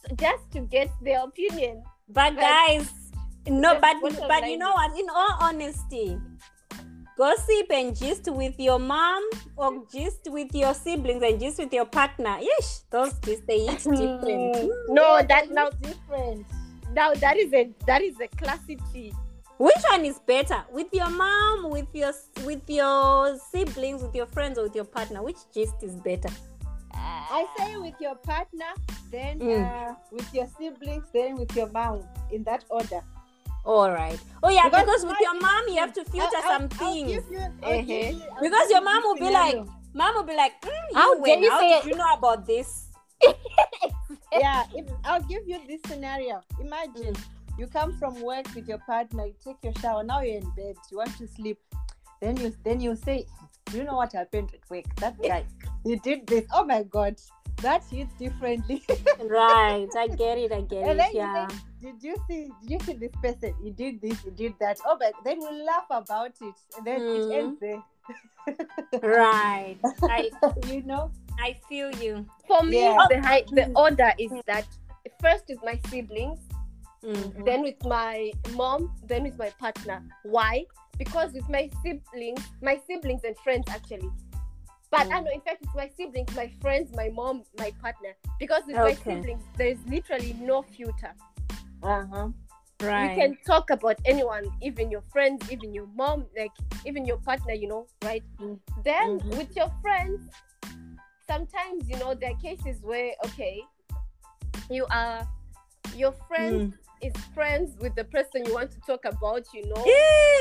so 0.07 0.15
just 0.17 0.51
to 0.53 0.61
get 0.61 0.91
their 1.03 1.25
opinion. 1.25 1.83
But 2.09 2.35
But- 2.35 2.41
guys, 2.41 2.91
no, 3.47 3.79
but 3.81 3.97
but 4.29 4.49
you 4.49 4.59
know 4.59 4.73
what? 4.73 4.99
In 4.99 5.07
all 5.11 5.37
honesty, 5.41 6.19
gossip 7.17 7.71
and 7.71 7.97
gist 7.97 8.29
with 8.31 8.59
your 8.59 8.79
mom 8.79 9.23
or 9.57 9.73
hmm. 9.73 9.81
gist 9.93 10.29
with 10.29 10.55
your 10.55 10.75
siblings 10.75 11.23
and 11.23 11.39
gist 11.41 11.59
with 11.59 11.73
your 11.73 11.87
partner. 11.87 12.39
Yes, 12.41 12.85
those 12.91 13.13
gist 13.21 13.47
they 13.47 13.69
eat 13.69 13.79
different. 13.85 14.73
No, 14.89 15.17
Yeah, 15.17 15.27
that 15.29 15.47
hmm. 15.49 15.55
now 15.55 15.71
different. 15.71 16.47
now 16.93 17.15
that 17.15 17.37
is 17.37 17.53
a 17.53 17.71
that 17.87 18.03
is 18.03 18.19
a 18.21 18.29
classic 18.29 18.79
tea. 18.93 19.13
Which 19.59 19.77
one 19.91 20.05
is 20.05 20.19
better? 20.19 20.65
With 20.73 20.89
your 20.93 21.09
mom, 21.11 21.71
with 21.71 21.87
your 21.95 22.13
with 22.45 22.69
your 22.69 23.39
siblings, 23.39 24.03
with 24.03 24.15
your 24.15 24.27
friends, 24.27 24.59
or 24.59 24.65
with 24.65 24.75
your 24.75 24.85
partner? 24.85 25.23
Which 25.23 25.39
gist 25.55 25.75
is 25.83 25.95
better? 25.97 26.29
I 26.97 27.47
say 27.59 27.77
with 27.77 27.95
your 28.01 28.15
partner, 28.17 28.71
then 29.11 29.39
Mm. 29.41 29.91
uh, 29.91 29.95
with 30.13 30.33
your 30.35 30.47
siblings, 30.59 31.05
then 31.13 31.37
with 31.37 31.55
your 31.57 31.69
mom, 31.71 32.03
in 32.31 32.45
that 32.45 32.65
order. 32.71 33.01
All 33.65 33.91
right. 33.91 34.19
Oh 34.43 34.51
yeah, 34.51 34.69
Because 34.69 34.85
because, 34.85 35.05
with 35.07 35.17
your 35.21 35.41
mom 35.41 35.63
you 35.69 35.77
have 35.81 35.93
to 35.95 36.05
filter 36.05 36.37
I'll- 36.37 36.43
some 36.43 36.69
I'll- 36.79 36.87
I'll 36.87 36.93
things. 36.95 37.11
you- 37.31 37.39
Uh-huh. 37.63 37.81
you- 37.81 38.23
Because 38.43 38.71
your 38.71 38.83
mom 38.83 39.03
will 39.05 39.15
be 39.17 39.31
like, 39.31 39.57
mom 39.95 40.15
will 40.17 40.23
be 40.29 40.37
like, 40.37 40.61
mm, 40.61 40.69
you 40.93 40.99
How 40.99 41.17
win. 41.19 41.43
you 41.43 41.51
How 41.51 41.61
say 41.61 41.81
did 41.81 41.91
you 41.91 41.97
know 41.97 42.13
about 42.13 42.47
this? 42.47 42.89
yeah, 44.33 44.65
if, 44.75 44.87
I'll 45.05 45.23
give 45.23 45.49
you 45.49 45.59
this 45.67 45.81
scenario. 45.89 46.43
Imagine 46.61 47.15
Mm. 47.15 47.25
You 47.59 47.67
come 47.67 47.97
from 47.99 48.21
work 48.21 48.47
with 48.55 48.67
your 48.69 48.79
partner, 48.79 49.27
you 49.27 49.35
take 49.45 49.57
your 49.63 49.73
shower, 49.81 50.03
now 50.05 50.21
you're 50.21 50.39
in 50.39 50.51
bed, 50.57 50.77
you 50.91 50.99
want 50.99 51.17
to 51.19 51.27
sleep. 51.29 51.59
Then 52.21 52.37
you 52.37 52.55
then 52.65 52.81
you 52.81 52.97
say, 52.97 53.27
Do 53.67 53.79
you 53.79 53.85
know 53.85 53.97
what 53.97 54.13
happened 54.13 54.51
at 54.55 54.69
work? 54.71 54.85
That 54.97 55.21
guy, 55.23 55.45
you 55.85 55.99
did 55.99 56.27
this. 56.27 56.45
Oh 56.55 56.65
my 56.65 56.83
god, 56.83 57.17
that 57.63 57.83
hits 57.91 58.13
differently. 58.19 58.83
right. 59.21 59.89
I 59.97 60.09
get 60.09 60.39
it. 60.39 60.53
I 60.53 60.63
get 60.63 60.83
and 60.89 60.93
it. 60.93 60.97
then 60.99 61.11
Yeah. 61.15 61.43
you 61.43 61.51
say, 61.51 61.57
Did 61.83 62.03
you 62.03 62.17
see 62.29 62.51
did 62.63 62.71
you 62.71 62.81
see 62.81 62.93
this 62.95 63.13
person? 63.23 63.55
You 63.63 63.73
did 63.73 64.01
this, 64.01 64.25
you 64.25 64.31
did 64.31 64.55
that. 64.61 64.79
Oh 64.87 64.97
but 64.99 65.13
then 65.25 65.39
we 65.41 65.63
laugh 65.65 65.87
about 65.91 66.33
it. 66.41 66.55
And 66.77 66.87
then 66.87 67.01
Mhm. 67.01 67.31
it 67.31 67.35
ends 67.39 67.61
there. 67.61 67.83
Right. 69.03 69.77
I 70.03 70.31
you 70.67 70.83
know? 70.83 71.11
I 71.39 71.57
feel 71.69 71.91
you. 71.97 72.25
For 72.47 72.63
me, 72.63 72.81
Yeah. 72.83 73.07
the 73.11 73.21
high, 73.21 73.45
the 73.51 73.71
order 73.75 74.13
is 74.19 74.31
that 74.47 74.67
first 75.21 75.45
is 75.49 75.59
my 75.65 75.79
siblings, 75.89 76.39
Mm. 77.05 77.45
then 77.45 77.63
with 77.63 77.85
my 77.85 78.33
mom, 78.53 78.91
then 79.07 79.25
with 79.25 79.39
my 79.39 79.51
partner. 79.51 80.03
Why? 80.23 80.65
Because 80.99 81.33
with 81.33 81.49
my 81.51 81.69
siblings, 81.83 82.41
my 82.63 82.81
siblings 82.87 83.25
and 83.25 83.37
friends 83.39 83.67
actually. 83.69 84.11
But 84.91 85.07
I 85.13 85.21
Mm. 85.21 85.25
know, 85.25 85.31
in 85.33 85.41
fact, 85.41 85.63
it's 85.63 85.75
my 85.75 85.91
siblings, 85.97 86.35
my 86.37 86.51
friends, 86.61 86.91
my 86.95 87.09
mom, 87.09 87.43
my 87.59 87.73
partner. 87.83 88.15
Because 88.39 88.63
with 88.67 88.77
Okay. 88.77 88.85
my 88.85 88.95
siblings, 88.95 89.43
there's 89.57 89.79
literally 89.87 90.35
no 90.41 90.63
filter. 90.63 91.13
Uh-huh. 91.83 92.29
Right. 92.81 93.03
You 93.17 93.23
can 93.23 93.37
talk 93.47 93.71
about 93.71 93.99
anyone, 94.05 94.45
even 94.63 94.91
your 94.91 95.03
friends, 95.13 95.51
even 95.51 95.75
your 95.75 95.87
mom, 95.95 96.27
like 96.37 96.53
even 96.87 97.05
your 97.05 97.19
partner, 97.19 97.53
you 97.55 97.69
know, 97.69 97.87
right? 98.03 98.23
Mm. 98.41 98.59
Then 98.85 99.21
Mhm. 99.21 99.37
with 99.39 99.55
your 99.57 99.71
friends, 99.83 100.21
sometimes 101.27 101.89
you 101.89 101.97
know 101.97 102.15
there 102.15 102.31
are 102.33 102.41
cases 102.41 102.83
where 102.83 103.13
okay, 103.27 103.63
you 104.71 104.87
are 104.91 105.27
your 105.97 106.13
friend 106.29 106.61
Mm. 106.61 106.73
Is 107.05 107.13
friends 107.35 107.77
with 107.81 107.95
the 107.95 108.05
person 108.05 108.45
you 108.47 108.55
want 108.55 108.71
to 108.73 108.81
talk 108.81 109.05
about, 109.05 109.45
you 109.53 109.67
know. 109.69 109.85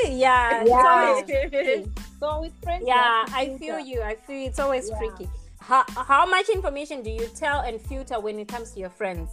Yeah. 0.08 0.62
it's 0.62 0.70
Yeah. 0.70 0.86
always. 0.88 1.88
So 2.20 2.40
with 2.40 2.52
friends, 2.62 2.84
Yeah, 2.86 3.24
I 3.28 3.56
feel 3.58 3.78
you. 3.78 4.00
I 4.02 4.14
feel 4.14 4.46
it's 4.48 4.58
always 4.58 4.88
Yeah. 4.88 4.98
tricky. 4.98 5.28
How, 5.60 5.84
how 5.88 6.24
much 6.26 6.48
information 6.48 7.02
do 7.02 7.10
you 7.10 7.26
tell 7.34 7.60
and 7.60 7.80
filter 7.80 8.18
when 8.20 8.38
it 8.38 8.48
comes 8.48 8.70
to 8.72 8.80
your 8.80 8.90
friends? 8.90 9.30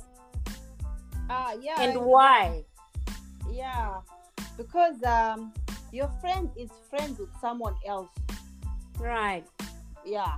Ah, 1.30 1.54
yeah. 1.62 1.76
And 1.80 1.94
I- 1.94 2.02
why? 2.02 2.64
Yeah, 3.52 4.00
because 4.58 5.02
um, 5.04 5.54
your 5.92 6.10
friend 6.22 6.50
is 6.58 6.70
friends 6.90 7.20
with 7.20 7.30
someone 7.40 7.76
else. 7.86 8.10
Right. 9.00 9.46
Yeah, 10.06 10.34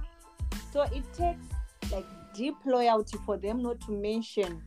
so 0.71 0.81
it 0.83 1.03
takes 1.13 1.45
like 1.91 2.05
deep 2.35 2.55
loyalty 2.65 3.17
for 3.25 3.37
them 3.37 3.61
not 3.61 3.79
to 3.81 3.91
mention 3.91 4.61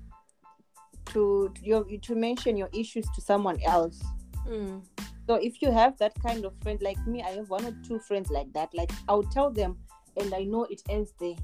to, 1.16 1.52
your 1.62 1.84
to 1.84 2.14
mention 2.14 2.56
your 2.56 2.68
issues 2.74 3.06
to 3.14 3.20
someone 3.20 3.58
else. 3.64 4.02
Mm. 4.46 4.82
So 5.26 5.34
if 5.36 5.60
you 5.62 5.72
have 5.72 5.96
that 5.98 6.12
kind 6.22 6.44
of 6.44 6.52
friend 6.62 6.80
like 6.82 7.00
me, 7.06 7.22
I 7.22 7.30
have 7.30 7.48
one 7.50 7.64
or 7.64 7.74
two 7.86 7.98
friends 7.98 8.30
like 8.30 8.52
that. 8.52 8.68
Like 8.74 8.92
I'll 9.08 9.22
tell 9.24 9.50
them, 9.50 9.78
and 10.16 10.32
I 10.34 10.44
know 10.44 10.64
it 10.64 10.82
ends 10.88 11.12
there. 11.18 11.36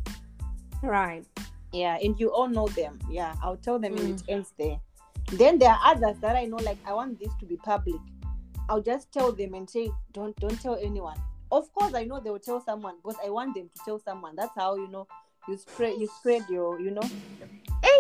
Right. 0.82 1.24
Yeah, 1.72 1.96
and 2.04 2.18
you 2.20 2.28
all 2.32 2.48
know 2.48 2.68
them. 2.68 2.98
Yeah, 3.11 3.35
I'll 3.42 3.56
tell 3.56 3.78
them 3.78 3.96
and 3.96 4.08
Mm. 4.08 4.14
it 4.14 4.22
ends 4.28 4.52
there. 4.58 4.78
Then 5.32 5.58
there 5.58 5.70
are 5.70 5.80
others 5.85 6.18
that 6.20 6.37
I 6.37 6.44
know, 6.44 6.58
like 6.58 6.78
I 6.87 6.92
want 6.92 7.18
this 7.18 7.32
to 7.40 7.46
be 7.46 7.56
public. 7.56 8.00
I'll 8.68 8.82
just 8.82 9.11
tell 9.11 9.32
them 9.32 9.54
and 9.54 9.68
say, 9.68 9.90
don't 10.12 10.37
don't 10.37 10.61
tell 10.61 10.76
anyone. 10.76 11.16
Of 11.50 11.72
course, 11.72 11.94
I 11.94 12.04
know 12.04 12.20
they 12.20 12.30
will 12.30 12.38
tell 12.38 12.61
someone, 12.61 12.96
but 13.04 13.16
I 13.24 13.30
want 13.30 13.54
them 13.54 13.68
to 13.74 13.80
tell 13.85 13.98
someone. 13.98 14.37
That's 14.37 14.54
how 14.54 14.76
you 14.76 14.88
know 14.88 15.06
you 15.48 15.57
spread 15.57 15.94
you 15.98 16.09
spread 16.18 16.42
your 16.48 16.81
you 16.81 16.90
know. 16.90 17.02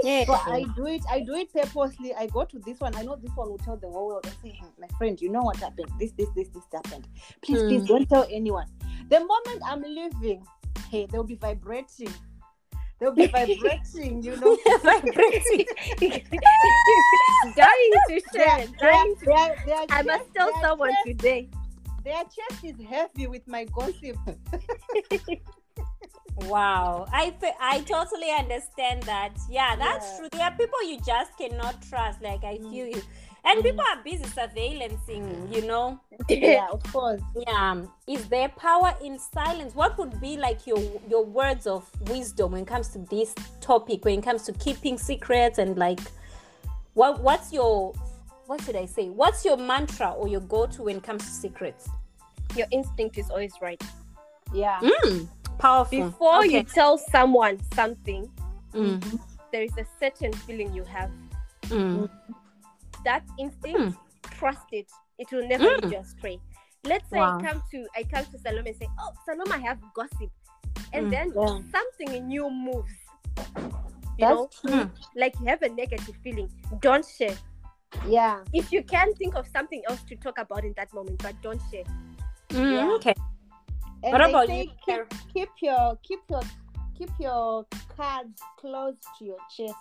Yeah. 0.04 0.24
So 0.24 0.32
I 0.34 0.64
do 0.76 0.86
it. 0.86 1.02
I 1.10 1.20
do 1.20 1.34
it 1.34 1.52
purposely. 1.52 2.12
I 2.14 2.26
go 2.26 2.44
to 2.44 2.58
this 2.60 2.80
one. 2.80 2.94
I 2.96 3.02
know 3.02 3.16
this 3.16 3.30
one 3.36 3.48
will 3.50 3.58
tell 3.58 3.76
the 3.76 3.88
whole 3.88 4.08
world. 4.08 4.26
I 4.26 4.30
say, 4.48 4.56
"Hmm, 4.60 4.68
my 4.80 4.88
friend, 4.98 5.20
you 5.20 5.28
know 5.28 5.42
what 5.42 5.56
happened? 5.58 5.88
This 5.98 6.12
this 6.12 6.28
this 6.34 6.48
this 6.48 6.62
happened. 6.72 7.08
Please 7.42 7.62
Mm. 7.62 7.68
please 7.68 7.84
don't 7.86 8.08
tell 8.08 8.26
anyone. 8.30 8.66
The 9.10 9.20
moment 9.20 9.62
I'm 9.64 9.82
leaving, 9.82 10.44
hey, 10.90 11.06
they'll 11.10 11.22
be 11.24 11.34
vibrating. 11.36 12.12
They'll 12.98 13.12
be 13.14 13.26
vibrating. 13.38 14.22
You 14.22 14.36
know. 14.36 14.56
Vibrating. 14.82 15.66
dying 17.56 17.92
to 18.08 18.20
share, 18.34 18.56
their, 18.56 18.66
dying 18.80 19.14
to 19.20 19.24
their, 19.26 19.62
their 19.66 19.84
I 19.90 20.02
must 20.02 20.32
tell 20.34 20.50
someone 20.60 20.90
chest- 20.90 21.06
today. 21.06 21.50
Their 22.04 22.22
chest 22.24 22.64
is 22.64 22.76
heavy 22.88 23.26
with 23.28 23.46
my 23.46 23.64
gossip. 23.64 24.16
Wow, 26.36 27.06
I 27.12 27.34
I 27.60 27.80
totally 27.80 28.30
understand 28.30 29.02
that. 29.04 29.32
Yeah, 29.50 29.76
that's 29.76 30.06
Yeah. 30.12 30.18
true. 30.18 30.28
There 30.32 30.42
are 30.42 30.50
people 30.52 30.82
you 30.84 30.98
just 31.00 31.36
cannot 31.38 31.80
trust. 31.82 32.22
Like 32.22 32.42
I 32.42 32.56
feel 32.58 32.86
you, 32.86 33.02
and 33.44 33.58
Mm. 33.60 33.62
people 33.62 33.84
are 33.92 34.02
busy 34.02 34.24
surveillancing. 34.24 35.54
You 35.54 35.62
know. 35.66 36.00
yeah, 36.28 36.68
of 36.72 36.82
course. 36.92 37.20
Yeah. 37.36 37.82
Is 38.06 38.26
there 38.28 38.48
power 38.48 38.94
in 39.02 39.18
silence? 39.18 39.74
What 39.74 39.98
would 39.98 40.20
be 40.20 40.36
like 40.36 40.66
your 40.66 40.78
your 41.08 41.24
words 41.24 41.66
of 41.66 41.88
wisdom 42.08 42.52
when 42.52 42.62
it 42.62 42.66
comes 42.68 42.88
to 42.88 42.98
this 43.10 43.34
topic? 43.60 44.04
When 44.04 44.18
it 44.20 44.22
comes 44.24 44.42
to 44.44 44.52
keeping 44.54 44.96
secrets 44.98 45.58
and 45.58 45.76
like, 45.76 46.00
what 46.94 47.20
what's 47.20 47.52
your 47.52 47.92
what 48.46 48.60
should 48.62 48.76
I 48.76 48.86
say? 48.86 49.10
What's 49.10 49.44
your 49.44 49.56
mantra 49.58 50.10
or 50.12 50.28
your 50.28 50.40
go 50.40 50.66
to 50.66 50.82
when 50.84 50.96
it 50.96 51.02
comes 51.02 51.24
to 51.24 51.30
secrets? 51.30 51.88
Your 52.56 52.66
instinct 52.70 53.18
is 53.18 53.30
always 53.30 53.52
right. 53.62 53.80
Yeah. 54.52 54.80
Mm, 54.80 55.28
powerful. 55.62 56.10
Before 56.10 56.44
you 56.44 56.62
tell 56.64 56.98
someone 56.98 57.58
something, 57.74 58.28
Mm, 58.74 59.20
there 59.52 59.62
is 59.62 59.76
a 59.78 59.84
certain 60.00 60.32
feeling 60.32 60.74
you 60.74 60.84
have. 60.84 61.10
mm, 61.68 62.08
That 63.04 63.22
instinct, 63.38 63.80
Mm. 63.80 63.96
trust 64.38 64.66
it. 64.72 64.86
It 65.18 65.30
will 65.30 65.46
never 65.46 65.64
Mm. 65.64 65.82
lead 65.82 65.92
you 65.92 65.98
astray. 65.98 66.40
Let's 66.84 67.08
say 67.10 67.18
Wow. 67.18 67.38
I 67.38 67.42
come 67.46 67.62
to 67.72 67.86
I 67.96 68.02
come 68.04 68.24
to 68.32 68.38
Salome 68.38 68.70
and 68.70 68.78
say, 68.78 68.88
Oh, 68.98 69.12
Salome, 69.26 69.52
I 69.52 69.58
have 69.68 69.78
gossip. 69.94 70.30
And 70.94 71.06
Mm. 71.06 71.10
then 71.10 71.32
Yeah. 71.36 71.58
something 71.76 72.14
in 72.18 72.30
you 72.30 72.48
moves. 72.50 72.96
You 74.18 74.26
That's 74.26 74.30
know, 74.30 74.48
true. 74.60 74.72
mm. 74.72 74.90
like 75.16 75.34
you 75.40 75.46
have 75.46 75.62
a 75.62 75.68
negative 75.68 76.16
feeling. 76.24 76.48
Don't 76.80 77.04
share. 77.04 77.36
Yeah. 78.08 78.42
If 78.52 78.72
you 78.72 78.82
can 78.82 79.12
think 79.14 79.34
of 79.36 79.46
something 79.48 79.82
else 79.88 80.02
to 80.08 80.16
talk 80.16 80.38
about 80.38 80.64
in 80.64 80.72
that 80.76 80.92
moment, 80.94 81.22
but 81.22 81.34
don't 81.42 81.60
share. 81.70 81.84
Mm, 82.50 82.72
Yeah. 82.72 82.90
Okay. 82.96 83.14
And 84.04 84.12
What 84.12 84.18
they 84.26 84.30
about 84.30 84.46
say 84.46 84.62
you, 84.64 84.70
keep, 84.84 85.14
keep 85.32 85.48
your 85.62 85.98
keep 86.02 86.18
your 86.28 86.42
keep 86.98 87.10
your 87.20 87.66
cards 87.96 88.40
close 88.58 88.96
to 89.18 89.24
your 89.24 89.38
chest. 89.56 89.76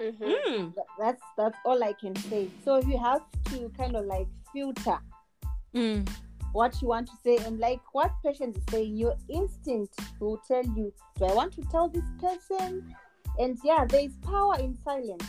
Mhm. 0.00 0.18
Mm, 0.20 0.74
That- 0.74 0.86
That's 0.98 1.22
that's 1.36 1.58
all 1.64 1.82
I 1.82 1.92
can 1.94 2.14
say. 2.16 2.50
So 2.64 2.78
you 2.78 2.98
have 2.98 3.22
to 3.50 3.68
kind 3.76 3.96
of 3.96 4.04
like 4.06 4.26
filter 4.52 4.98
mm. 5.74 6.08
what 6.52 6.80
you 6.82 6.88
want 6.88 7.06
to 7.08 7.16
say 7.22 7.36
and 7.46 7.58
like 7.58 7.80
what 7.92 8.10
Patience 8.24 8.56
is 8.56 8.64
saying. 8.70 8.96
Your 8.96 9.16
instinct 9.28 9.94
will 10.20 10.38
tell 10.48 10.64
you, 10.64 10.92
do 11.16 11.24
I 11.26 11.34
want 11.34 11.52
to 11.54 11.62
tell 11.70 11.88
this 11.88 12.04
person? 12.20 12.94
And 13.38 13.58
yeah, 13.64 13.84
there 13.88 14.00
is 14.00 14.14
power 14.22 14.56
in 14.58 14.76
silence. 14.84 15.24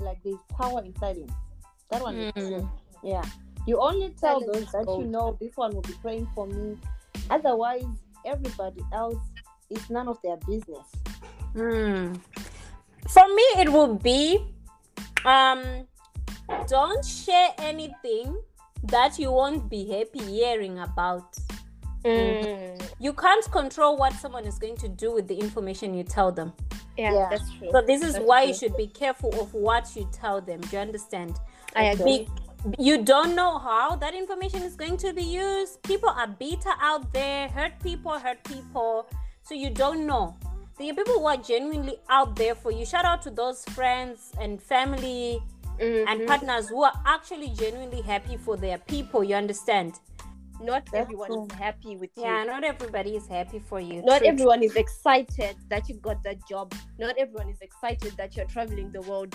Like 0.00 0.22
there 0.22 0.32
is 0.34 0.40
power 0.50 0.82
in 0.84 0.94
silence. 0.96 1.32
That 1.90 2.02
one 2.02 2.16
Mm. 2.16 2.32
true. 2.34 2.70
Yeah. 3.02 3.24
You 3.66 3.78
only 3.80 4.10
tell 4.10 4.40
Silence 4.40 4.70
those 4.72 4.86
that 4.86 4.98
you 4.98 5.06
know 5.06 5.36
this 5.40 5.56
one 5.56 5.74
will 5.74 5.82
be 5.82 5.94
praying 5.94 6.28
for 6.34 6.46
me. 6.46 6.76
Otherwise, 7.30 7.84
everybody 8.24 8.82
else 8.92 9.22
is 9.70 9.88
none 9.90 10.08
of 10.08 10.18
their 10.22 10.36
business. 10.38 10.86
Mm. 11.54 12.18
For 13.08 13.26
me, 13.34 13.42
it 13.62 13.72
would 13.72 14.02
be 14.02 14.38
um, 15.24 15.86
don't 16.68 17.04
share 17.04 17.50
anything 17.58 18.40
that 18.84 19.18
you 19.18 19.30
won't 19.32 19.68
be 19.68 19.88
happy 19.90 20.24
hearing 20.24 20.78
about. 20.78 21.36
Mm. 22.04 22.80
You 23.00 23.12
can't 23.12 23.44
control 23.50 23.96
what 23.96 24.12
someone 24.14 24.44
is 24.44 24.58
going 24.58 24.76
to 24.76 24.88
do 24.88 25.12
with 25.12 25.26
the 25.26 25.34
information 25.36 25.94
you 25.94 26.04
tell 26.04 26.30
them. 26.30 26.52
Yeah, 26.96 27.12
Yeah. 27.12 27.28
that's 27.30 27.50
true. 27.54 27.68
So 27.72 27.82
this 27.82 28.02
is 28.02 28.14
That's 28.14 28.24
why 28.24 28.40
true. 28.42 28.48
you 28.48 28.54
should 28.54 28.76
be 28.76 28.86
careful 28.86 29.38
of 29.40 29.52
what 29.52 29.94
you 29.96 30.08
tell 30.12 30.40
them. 30.40 30.60
Do 30.60 30.68
you 30.76 30.78
understand? 30.78 31.36
I 31.74 31.84
agree. 31.86 32.04
Be- 32.04 32.28
you 32.78 33.02
don't 33.04 33.34
know 33.34 33.58
how 33.58 33.96
that 33.96 34.14
information 34.14 34.62
is 34.62 34.76
going 34.76 34.96
to 34.98 35.12
be 35.12 35.22
used. 35.22 35.82
People 35.82 36.08
are 36.08 36.26
bitter 36.26 36.72
out 36.80 37.12
there, 37.12 37.48
hurt 37.48 37.72
people, 37.82 38.18
hurt 38.18 38.42
people. 38.44 39.06
So 39.42 39.54
you 39.54 39.70
don't 39.70 40.06
know. 40.06 40.36
The 40.78 40.92
people 40.92 41.14
who 41.14 41.26
are 41.26 41.36
genuinely 41.36 41.96
out 42.08 42.36
there 42.36 42.54
for 42.54 42.70
you. 42.70 42.84
Shout 42.84 43.04
out 43.04 43.22
to 43.22 43.30
those 43.30 43.64
friends 43.66 44.32
and 44.40 44.60
family 44.60 45.42
and 45.78 46.20
Mhm. 46.20 46.26
partners 46.26 46.68
who 46.68 46.82
are 46.82 46.92
actually 47.04 47.48
genuinely 47.48 48.02
happy 48.02 48.36
for 48.36 48.56
their 48.56 48.78
people. 48.78 49.22
You 49.24 49.36
understand? 49.36 50.00
not 50.60 50.86
That's 50.86 51.02
everyone 51.04 51.28
true. 51.28 51.46
is 51.46 51.52
happy 51.52 51.96
with 51.96 52.10
you. 52.16 52.22
Yeah, 52.22 52.44
not 52.44 52.64
everybody 52.64 53.16
is 53.16 53.26
happy 53.28 53.58
for 53.58 53.78
you. 53.78 54.02
Not 54.02 54.20
True, 54.20 54.28
everyone 54.28 54.62
is 54.62 54.74
excited 54.74 55.54
that 55.68 55.86
you 55.88 55.96
got 55.96 56.22
that 56.22 56.38
job. 56.48 56.74
Not 56.98 57.16
everyone 57.18 57.50
is 57.50 57.60
excited 57.60 58.16
that 58.16 58.36
you're 58.36 58.46
traveling 58.46 58.90
the 58.90 59.02
world. 59.02 59.34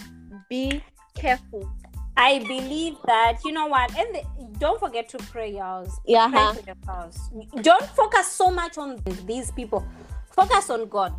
Be 0.49 0.83
careful. 1.13 1.69
I 2.17 2.39
believe 2.39 2.97
that 3.05 3.37
you 3.45 3.51
know 3.51 3.67
what, 3.67 3.89
and 3.97 4.15
the, 4.15 4.21
don't 4.59 4.79
forget 4.79 5.09
to 5.09 5.17
pray, 5.17 5.53
y'all. 5.53 5.87
Yeah, 6.05 6.29
Pray 6.29 6.39
huh? 6.39 6.53
for 6.53 7.51
your. 7.53 7.63
Don't 7.63 7.85
focus 7.95 8.27
so 8.27 8.51
much 8.51 8.77
on 8.77 9.01
these 9.25 9.51
people. 9.51 9.85
Focus 10.31 10.69
on 10.69 10.87
God. 10.87 11.13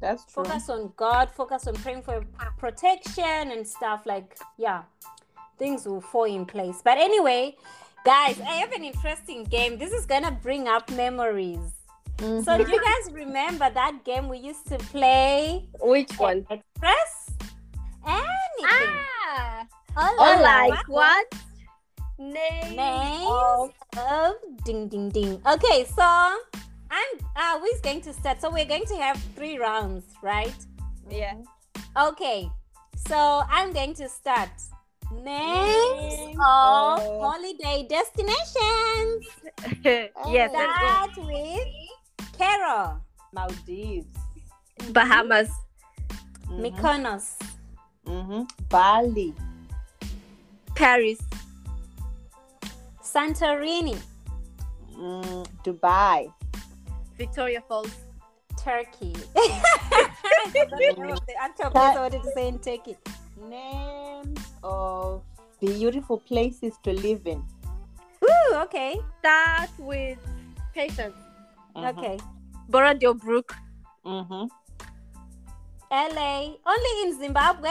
That's 0.00 0.24
true. 0.26 0.44
Focus 0.44 0.68
on 0.68 0.92
God. 0.96 1.30
Focus 1.30 1.66
on 1.66 1.74
praying 1.74 2.02
for 2.02 2.24
protection 2.58 3.52
and 3.52 3.66
stuff. 3.66 4.04
Like, 4.04 4.36
yeah, 4.58 4.82
things 5.58 5.86
will 5.86 6.00
fall 6.00 6.24
in 6.24 6.44
place. 6.44 6.82
But 6.84 6.98
anyway, 6.98 7.56
guys, 8.04 8.40
I 8.40 8.56
have 8.56 8.72
an 8.72 8.84
interesting 8.84 9.44
game. 9.44 9.78
This 9.78 9.92
is 9.92 10.04
gonna 10.04 10.32
bring 10.32 10.68
up 10.68 10.90
memories. 10.90 11.60
Mhm. 12.18 12.44
So, 12.44 12.58
do 12.58 12.70
you 12.70 12.80
guys 12.80 13.12
remember 13.12 13.70
that 13.70 14.04
game 14.04 14.28
we 14.28 14.38
used 14.38 14.66
to 14.68 14.78
play? 14.78 15.68
Which 15.80 16.12
one? 16.18 16.46
Express? 16.50 17.23
Anything. 18.06 18.96
Ah, 19.36 19.66
or 19.96 20.42
right. 20.42 20.70
like 20.70 20.88
what? 20.88 21.26
Name. 22.18 22.76
Names 22.76 23.26
of- 23.28 23.72
of 23.98 24.34
ding 24.64 24.88
ding 24.88 25.10
ding. 25.10 25.40
Okay, 25.46 25.84
so 25.84 26.02
I'm 26.02 27.10
uh 27.36 27.58
who's 27.60 27.80
going 27.80 28.00
to 28.02 28.12
start? 28.12 28.40
So 28.40 28.50
we're 28.50 28.64
going 28.66 28.86
to 28.86 28.96
have 28.96 29.18
three 29.34 29.58
rounds, 29.58 30.04
right? 30.22 30.54
Yeah. 31.10 31.34
Okay, 31.96 32.50
so 33.06 33.42
I'm 33.50 33.72
going 33.72 33.94
to 33.94 34.08
start. 34.08 34.50
Names 35.12 36.18
Names 36.18 36.36
of 36.40 36.98
of- 36.98 37.20
holiday 37.22 37.86
destinations. 37.86 39.26
yes. 40.30 40.50
Start 40.50 41.16
with 41.18 41.68
Carol, 42.38 43.00
Maldives. 43.32 44.06
Bahamas. 44.90 45.50
Mhm. 46.48 46.60
Mykonos, 46.60 47.38
Mhm. 48.06 48.48
Bali. 48.68 49.34
Paris. 50.74 51.18
Santorini, 53.02 53.96
Mm, 54.96 55.44
Dubai. 55.64 56.32
Victoria 57.18 57.60
Falls. 57.68 57.90
Turkey. 58.56 59.12
I 59.36 60.50
the 60.52 60.94
name 60.96 61.10
of 61.12 61.20
the 61.26 61.34
actual 61.38 61.70
place 61.70 61.96
I 61.96 62.00
wanted 62.00 62.22
to 62.22 62.30
say 62.32 62.48
in 62.48 62.58
Turkey. 62.58 62.96
Names 63.36 64.40
of 64.62 65.22
beautiful 65.60 66.18
places 66.18 66.74
to 66.82 66.92
live 66.92 67.26
in. 67.26 67.44
Ooh, 68.24 68.54
okay, 68.64 68.96
Start 69.20 69.70
with 69.78 70.18
Patience. 70.72 71.14
Mhm. 71.76 71.92
okay. 71.92 72.16
Borrowdale 72.70 73.18
Brooke. 73.18 73.54
Mhm. 74.04 74.48
LA, 75.94 76.58
only 76.66 76.92
in 77.04 77.18
Zimbabwe. 77.18 77.70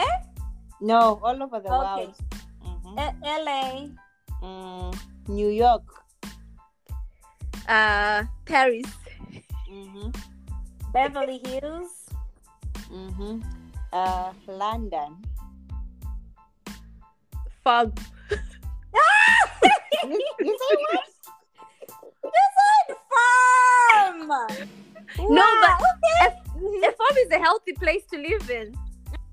No, 0.80 1.20
all 1.22 1.42
over 1.42 1.60
the 1.60 1.68
Okay. 1.68 2.08
world. 2.08 2.16
Mhm. 2.64 2.96
Uh, 2.96 3.12
LA, 3.20 3.88
Mm, 4.42 4.92
New 5.28 5.48
York. 5.48 5.84
Uh, 7.68 8.24
Paris. 8.44 8.88
Mhm. 9.68 10.08
Beverly 10.92 11.40
Hills, 11.44 12.08
Mhm. 12.90 13.44
Uh, 13.92 14.32
London. 14.48 15.20
Fog. 17.62 17.92
You, 20.04 20.20
you 20.40 20.52
say 20.60 20.74
what? 20.84 21.08
You 22.24 22.44
said 22.56 22.88
farm. 23.08 24.28
No, 25.18 25.46
but 25.60 25.80
okay. 25.80 26.36
a 26.86 26.92
farm 26.92 27.16
is 27.18 27.30
a 27.30 27.38
healthy 27.38 27.72
place 27.72 28.04
to 28.12 28.18
live 28.18 28.50
in. 28.50 28.74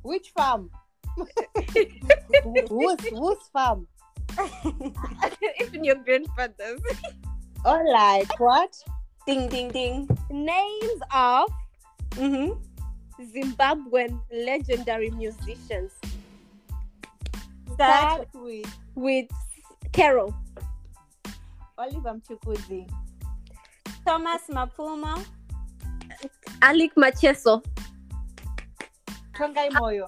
Which 0.03 0.29
farm? 0.29 0.69
whose, 2.69 3.07
whose 3.09 3.49
farm? 3.53 3.87
Even 5.61 5.83
your 5.83 5.95
grandfathers. 5.95 6.81
like 7.65 8.39
What? 8.39 8.75
ding 9.27 9.49
ding 9.49 9.69
ding. 9.69 10.09
Names 10.29 11.01
of 11.13 11.49
Mm-hmm. 12.11 12.51
Zimbabwean 13.23 14.19
legendary 14.33 15.11
musicians 15.11 15.93
Start 17.73 18.27
with 18.33 18.67
with 18.95 19.27
Carol, 19.91 20.35
Oliver 21.77 22.13
Mtukudzi. 22.19 22.89
Thomas 24.05 24.41
Mapfumo, 24.49 25.23
Alick 26.61 26.93
Macheso, 26.95 27.63
Tongai 29.33 29.69
Moyo. 29.71 30.07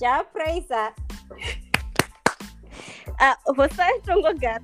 Jah 0.00 0.24
Prayzah, 0.34 0.92
uh, 3.20 3.34
Hosea 3.54 4.00
Tongogat, 4.06 4.62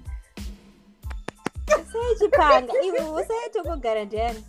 Usai 1.69 2.15
Chipanga, 2.21 2.73
Iwe 2.85 3.01
Usai 3.23 3.49
Tokogara 3.55 4.11
Jen. 4.11 4.45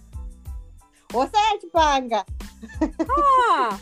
Wasaya 1.13 1.57
Chipanga. 1.57 2.23
Ah, 3.09 3.79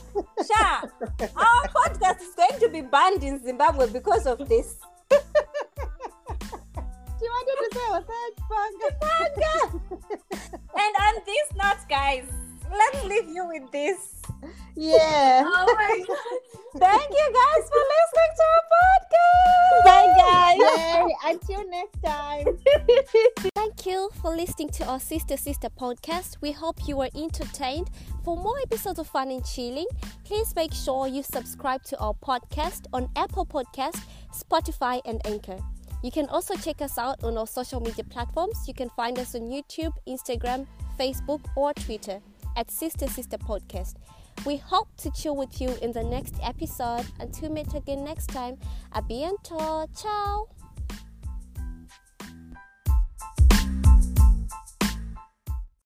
Sha, 0.48 0.88
our 1.36 1.68
podcast 1.76 2.22
is 2.22 2.34
going 2.36 2.60
to 2.60 2.70
be 2.70 2.82
banned 2.82 3.22
in 3.22 3.44
Zimbabwe 3.44 3.90
because 3.92 4.26
of 4.26 4.48
this. 4.48 4.78
She 7.78 7.84
wanted 7.92 9.00
to 9.00 9.38
say 9.38 9.80
And 10.76 10.96
on 11.02 11.14
this 11.26 11.48
note, 11.56 11.84
guys, 11.90 12.26
let's 12.72 13.04
leave 13.06 13.30
you 13.30 13.48
with 13.48 13.72
this. 13.72 14.16
Yeah. 14.76 15.44
Oh 15.48 15.76
my 15.76 16.04
god. 16.08 16.18
Thank 16.80 17.10
you 17.10 17.34
guys 17.34 17.70
for 17.70 17.84
listening 17.96 18.34
to 18.38 18.44
our 18.54 18.64
podcast. 18.78 19.84
Bye 19.86 20.14
guys. 20.18 20.58
Yay. 20.60 21.16
Until 21.32 21.70
next 21.70 22.04
time. 22.04 22.58
Thank 23.56 23.86
you 23.86 24.10
for 24.22 24.36
listening 24.36 24.70
to 24.70 24.86
our 24.86 25.00
Sister 25.00 25.38
Sister 25.38 25.70
podcast. 25.70 26.38
We 26.42 26.52
hope 26.52 26.88
you 26.88 26.98
were 26.98 27.10
entertained. 27.16 27.90
For 28.24 28.38
more 28.38 28.60
episodes 28.60 29.00
of 29.00 29.08
Fun 29.08 29.32
and 29.32 29.44
Chilling, 29.44 29.88
please 30.24 30.54
make 30.56 30.74
sure 30.74 31.08
you 31.08 31.24
subscribe 31.24 31.84
to 31.86 31.98
our 31.98 32.14
podcast 32.14 32.86
on 32.94 33.10
Apple 33.16 33.46
Podcast, 33.46 34.04
Spotify, 34.32 35.02
and 35.06 35.26
Anchor. 35.26 35.58
You 36.04 36.12
can 36.12 36.28
also 36.30 36.56
check 36.56 36.82
us 36.82 36.98
out 36.98 37.24
on 37.24 37.38
our 37.38 37.48
social 37.48 37.80
media 37.80 38.04
platforms. 38.04 38.68
You 38.68 38.74
can 38.74 38.90
find 38.90 39.18
us 39.20 39.36
on 39.36 39.42
YouTube, 39.42 39.94
Instagram, 40.08 40.68
Facebook, 41.00 41.42
or 41.56 41.74
Twitter 41.74 42.22
at 42.56 42.70
Sister 42.72 43.08
Sister 43.08 43.38
Podcast. 43.38 43.96
We 44.46 44.58
hope 44.58 44.88
to 44.98 45.12
chill 45.12 45.36
with 45.36 45.60
you 45.60 45.70
in 45.82 45.92
the 45.92 46.04
next 46.04 46.36
episode. 46.44 47.06
Until 47.20 47.52
meet 47.52 47.74
again 47.74 48.04
next 48.04 48.28
time, 48.28 48.58
a 48.94 49.02
bientôt. 49.02 49.90
Ciao. 50.00 50.57